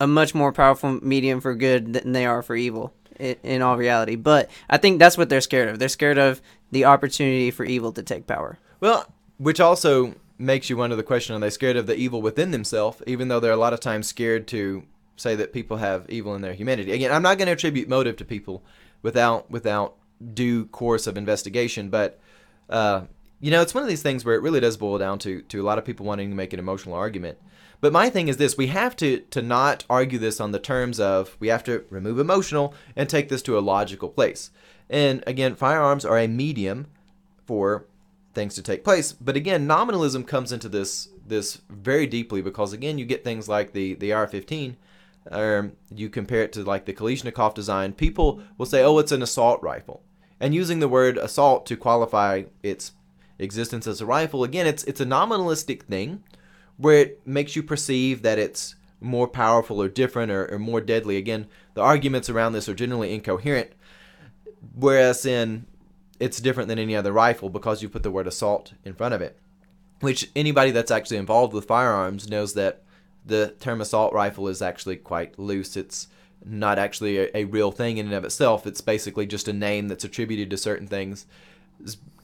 a 0.00 0.06
much 0.06 0.34
more 0.34 0.52
powerful 0.52 0.98
medium 1.02 1.40
for 1.40 1.54
good 1.54 1.92
than 1.92 2.12
they 2.12 2.26
are 2.26 2.42
for 2.42 2.54
evil 2.56 2.92
in, 3.18 3.36
in 3.42 3.62
all 3.62 3.76
reality. 3.76 4.16
But 4.16 4.50
I 4.68 4.76
think 4.76 4.98
that's 4.98 5.18
what 5.18 5.28
they're 5.28 5.40
scared 5.40 5.68
of. 5.68 5.78
They're 5.78 5.88
scared 5.88 6.18
of 6.18 6.40
the 6.70 6.84
opportunity 6.84 7.50
for 7.50 7.64
evil 7.64 7.92
to 7.92 8.02
take 8.02 8.26
power. 8.26 8.58
Well, 8.80 9.06
which 9.38 9.60
also 9.60 10.14
makes 10.38 10.70
you 10.70 10.76
wonder 10.76 10.96
the 10.96 11.02
question: 11.02 11.34
Are 11.34 11.40
they 11.40 11.50
scared 11.50 11.76
of 11.76 11.86
the 11.86 11.96
evil 11.96 12.22
within 12.22 12.50
themselves? 12.50 13.02
Even 13.06 13.28
though 13.28 13.40
they're 13.40 13.52
a 13.52 13.56
lot 13.56 13.72
of 13.72 13.80
times 13.80 14.06
scared 14.06 14.46
to 14.48 14.84
say 15.16 15.34
that 15.34 15.52
people 15.52 15.78
have 15.78 16.08
evil 16.08 16.34
in 16.34 16.42
their 16.42 16.54
humanity. 16.54 16.92
Again, 16.92 17.12
I'm 17.12 17.22
not 17.22 17.38
going 17.38 17.46
to 17.46 17.52
attribute 17.52 17.88
motive 17.88 18.16
to 18.16 18.24
people 18.24 18.62
without 19.02 19.50
without 19.50 19.96
due 20.34 20.66
course 20.66 21.06
of 21.06 21.16
investigation, 21.16 21.90
but 21.90 22.20
uh, 22.68 23.02
you 23.40 23.50
know, 23.50 23.62
it's 23.62 23.74
one 23.74 23.82
of 23.82 23.88
these 23.88 24.02
things 24.02 24.24
where 24.24 24.34
it 24.34 24.42
really 24.42 24.60
does 24.60 24.76
boil 24.76 24.98
down 24.98 25.18
to 25.20 25.42
to 25.42 25.60
a 25.60 25.64
lot 25.64 25.78
of 25.78 25.84
people 25.84 26.06
wanting 26.06 26.30
to 26.30 26.36
make 26.36 26.52
an 26.52 26.58
emotional 26.58 26.94
argument. 26.94 27.38
But 27.80 27.92
my 27.92 28.10
thing 28.10 28.28
is 28.28 28.36
this: 28.36 28.56
we 28.56 28.68
have 28.68 28.96
to 28.96 29.20
to 29.20 29.42
not 29.42 29.84
argue 29.88 30.18
this 30.18 30.40
on 30.40 30.52
the 30.52 30.58
terms 30.58 30.98
of 30.98 31.36
we 31.38 31.48
have 31.48 31.64
to 31.64 31.84
remove 31.90 32.18
emotional 32.18 32.74
and 32.96 33.08
take 33.08 33.28
this 33.28 33.42
to 33.42 33.58
a 33.58 33.60
logical 33.60 34.08
place. 34.08 34.50
And 34.90 35.22
again, 35.26 35.54
firearms 35.54 36.04
are 36.04 36.18
a 36.18 36.26
medium 36.26 36.86
for 37.46 37.86
things 38.34 38.54
to 38.54 38.62
take 38.62 38.84
place. 38.84 39.12
But 39.12 39.36
again, 39.36 39.66
nominalism 39.66 40.24
comes 40.24 40.52
into 40.52 40.68
this 40.68 41.08
this 41.26 41.60
very 41.68 42.06
deeply 42.06 42.42
because 42.42 42.72
again, 42.72 42.98
you 42.98 43.04
get 43.04 43.24
things 43.24 43.48
like 43.48 43.72
the 43.72 43.94
the 43.94 44.12
AR-15 44.12 44.76
or 45.30 45.58
um, 45.58 45.72
you 45.94 46.08
compare 46.08 46.42
it 46.42 46.52
to 46.54 46.64
like 46.64 46.84
the 46.86 46.94
Kalashnikov 46.94 47.54
design, 47.54 47.92
people 47.92 48.42
will 48.56 48.66
say, 48.66 48.82
"Oh, 48.82 48.98
it's 48.98 49.12
an 49.12 49.22
assault 49.22 49.62
rifle," 49.62 50.02
and 50.40 50.54
using 50.54 50.80
the 50.80 50.88
word 50.88 51.18
assault 51.18 51.66
to 51.66 51.76
qualify 51.76 52.44
its 52.62 52.92
existence 53.38 53.86
as 53.86 54.00
a 54.00 54.06
rifle, 54.06 54.44
again, 54.44 54.66
it's 54.66 54.84
it's 54.84 55.00
a 55.00 55.06
nominalistic 55.06 55.82
thing 55.82 56.22
where 56.76 56.98
it 56.98 57.26
makes 57.26 57.56
you 57.56 57.62
perceive 57.62 58.22
that 58.22 58.38
it's 58.38 58.74
more 59.00 59.28
powerful 59.28 59.80
or 59.80 59.88
different 59.88 60.30
or, 60.30 60.52
or 60.52 60.58
more 60.58 60.80
deadly. 60.80 61.16
Again, 61.16 61.46
the 61.74 61.80
arguments 61.80 62.28
around 62.28 62.52
this 62.52 62.68
are 62.68 62.74
generally 62.74 63.14
incoherent, 63.14 63.70
whereas 64.74 65.24
in 65.24 65.66
it's 66.20 66.40
different 66.40 66.68
than 66.68 66.78
any 66.78 66.96
other 66.96 67.12
rifle 67.12 67.48
because 67.48 67.82
you 67.82 67.88
put 67.88 68.02
the 68.02 68.10
word 68.10 68.26
assault 68.26 68.72
in 68.84 68.94
front 68.94 69.14
of 69.14 69.22
it. 69.22 69.38
Which 70.00 70.30
anybody 70.36 70.70
that's 70.70 70.90
actually 70.90 71.16
involved 71.16 71.52
with 71.52 71.64
firearms 71.64 72.28
knows 72.28 72.54
that 72.54 72.82
the 73.24 73.54
term 73.60 73.80
assault 73.80 74.12
rifle 74.12 74.48
is 74.48 74.62
actually 74.62 74.96
quite 74.96 75.38
loose. 75.38 75.76
It's 75.76 76.08
not 76.44 76.78
actually 76.78 77.18
a, 77.18 77.30
a, 77.34 77.44
real 77.44 77.72
thing 77.72 77.98
in 77.98 78.06
and 78.06 78.14
of 78.14 78.24
itself. 78.24 78.66
It's 78.66 78.80
basically 78.80 79.26
just 79.26 79.48
a 79.48 79.52
name 79.52 79.88
that's 79.88 80.04
attributed 80.04 80.50
to 80.50 80.56
certain 80.56 80.86
things 80.86 81.26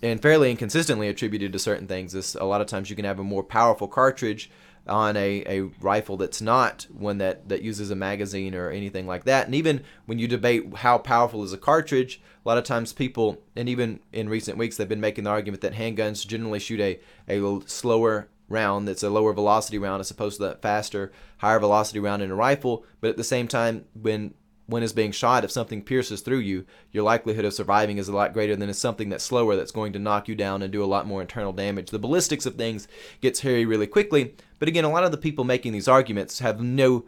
and 0.03 0.21
fairly 0.21 0.51
inconsistently 0.51 1.09
attributed 1.09 1.53
to 1.53 1.59
certain 1.59 1.87
things. 1.87 2.35
A 2.35 2.45
lot 2.45 2.61
of 2.61 2.67
times 2.67 2.91
you 2.91 2.97
can 2.97 3.05
have 3.05 3.19
a 3.19 3.25
more 3.25 3.43
powerful 3.43 3.89
cartridge 3.89 4.51
on 4.87 5.17
a, 5.17 5.43
a 5.47 5.63
rifle 5.81 6.17
that's 6.17 6.43
not 6.43 6.87
one 6.93 7.19
that, 7.19 7.49
that 7.49 7.63
uses 7.63 7.91
a 7.91 7.97
magazine 7.97 8.55
or 8.55 8.71
anything 8.71 9.07
like 9.07 9.25
that. 9.25 9.47
And 9.47 9.55
even 9.55 9.83
when 10.07 10.19
you 10.19 10.29
debate 10.29 10.77
how 10.77 10.99
powerful 10.99 11.43
is 11.43 11.55
a 11.55 11.59
cartridge, 11.59 12.21
a 12.45 12.49
lot 12.49 12.59
of 12.59 12.65
times 12.65 12.93
people, 12.93 13.39
and 13.57 13.69
even 13.69 14.01
in 14.13 14.29
recent 14.29 14.59
weeks, 14.59 14.77
they've 14.77 14.89
been 14.89 15.01
making 15.01 15.25
the 15.25 15.31
argument 15.31 15.63
that 15.63 15.73
handguns 15.73 16.27
generally 16.27 16.59
shoot 16.59 16.81
a, 16.81 17.01
a 17.29 17.61
slower 17.67 18.29
round 18.51 18.87
that's 18.87 19.03
a 19.03 19.09
lower 19.09 19.33
velocity 19.33 19.79
round 19.79 20.01
as 20.01 20.11
opposed 20.11 20.37
to 20.37 20.43
that 20.43 20.61
faster, 20.61 21.11
higher 21.39 21.59
velocity 21.59 21.99
round 21.99 22.23
in 22.23 22.31
a 22.31 22.35
rifle. 22.35 22.85
But 23.01 23.09
at 23.09 23.17
the 23.17 23.25
same 23.25 23.49
time, 23.49 23.87
when 23.95 24.35
when 24.67 24.83
it's 24.83 24.93
being 24.93 25.13
shot, 25.13 25.45
if 25.45 25.51
something 25.51 25.83
pierces 25.83 26.23
through 26.23 26.39
you, 26.39 26.65
your 26.91 27.05
likelihood 27.05 27.45
of 27.45 27.53
surviving 27.53 27.99
is 27.99 28.09
a 28.09 28.15
lot 28.15 28.33
greater 28.33 28.57
than 28.57 28.71
if 28.71 28.77
something 28.77 29.11
that's 29.11 29.25
slower 29.25 29.57
that's 29.57 29.71
going 29.71 29.93
to 29.93 29.99
knock 29.99 30.27
you 30.27 30.35
down 30.35 30.63
and 30.63 30.73
do 30.73 30.83
a 30.83 30.87
lot 30.87 31.07
more 31.07 31.21
internal 31.21 31.53
damage. 31.53 31.91
The 31.91 31.99
ballistics 31.99 32.47
of 32.47 32.55
things 32.55 32.89
gets 33.21 33.41
hairy 33.41 33.67
really 33.67 33.87
quickly, 33.87 34.35
but 34.59 34.69
again, 34.69 34.85
a 34.85 34.91
lot 34.91 35.05
of 35.05 35.11
the 35.11 35.19
people 35.19 35.45
making 35.45 35.73
these 35.73 35.89
arguments 35.89 36.39
have 36.39 36.63
no 36.63 37.05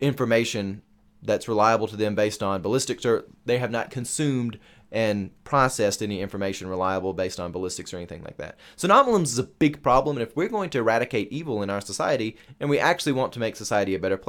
information 0.00 0.82
that's 1.22 1.48
reliable 1.48 1.88
to 1.88 1.96
them 1.96 2.14
based 2.14 2.42
on 2.42 2.62
ballistics, 2.62 3.04
or 3.04 3.24
they 3.44 3.58
have 3.58 3.70
not 3.70 3.90
consumed 3.90 4.58
and 4.90 5.30
processed 5.44 6.02
any 6.02 6.20
information 6.20 6.68
reliable 6.68 7.12
based 7.12 7.38
on 7.38 7.52
ballistics 7.52 7.92
or 7.92 7.98
anything 7.98 8.22
like 8.22 8.38
that. 8.38 8.56
So 8.76 8.88
nominalism 8.88 9.24
is 9.24 9.38
a 9.38 9.42
big 9.42 9.82
problem, 9.82 10.16
and 10.16 10.26
if 10.26 10.34
we're 10.34 10.48
going 10.48 10.70
to 10.70 10.78
eradicate 10.78 11.30
evil 11.30 11.62
in 11.62 11.70
our 11.70 11.80
society, 11.80 12.36
and 12.60 12.70
we 12.70 12.78
actually 12.78 13.12
want 13.12 13.32
to 13.34 13.40
make 13.40 13.56
society 13.56 13.94
a 13.94 13.98
better 13.98 14.16
place, 14.16 14.26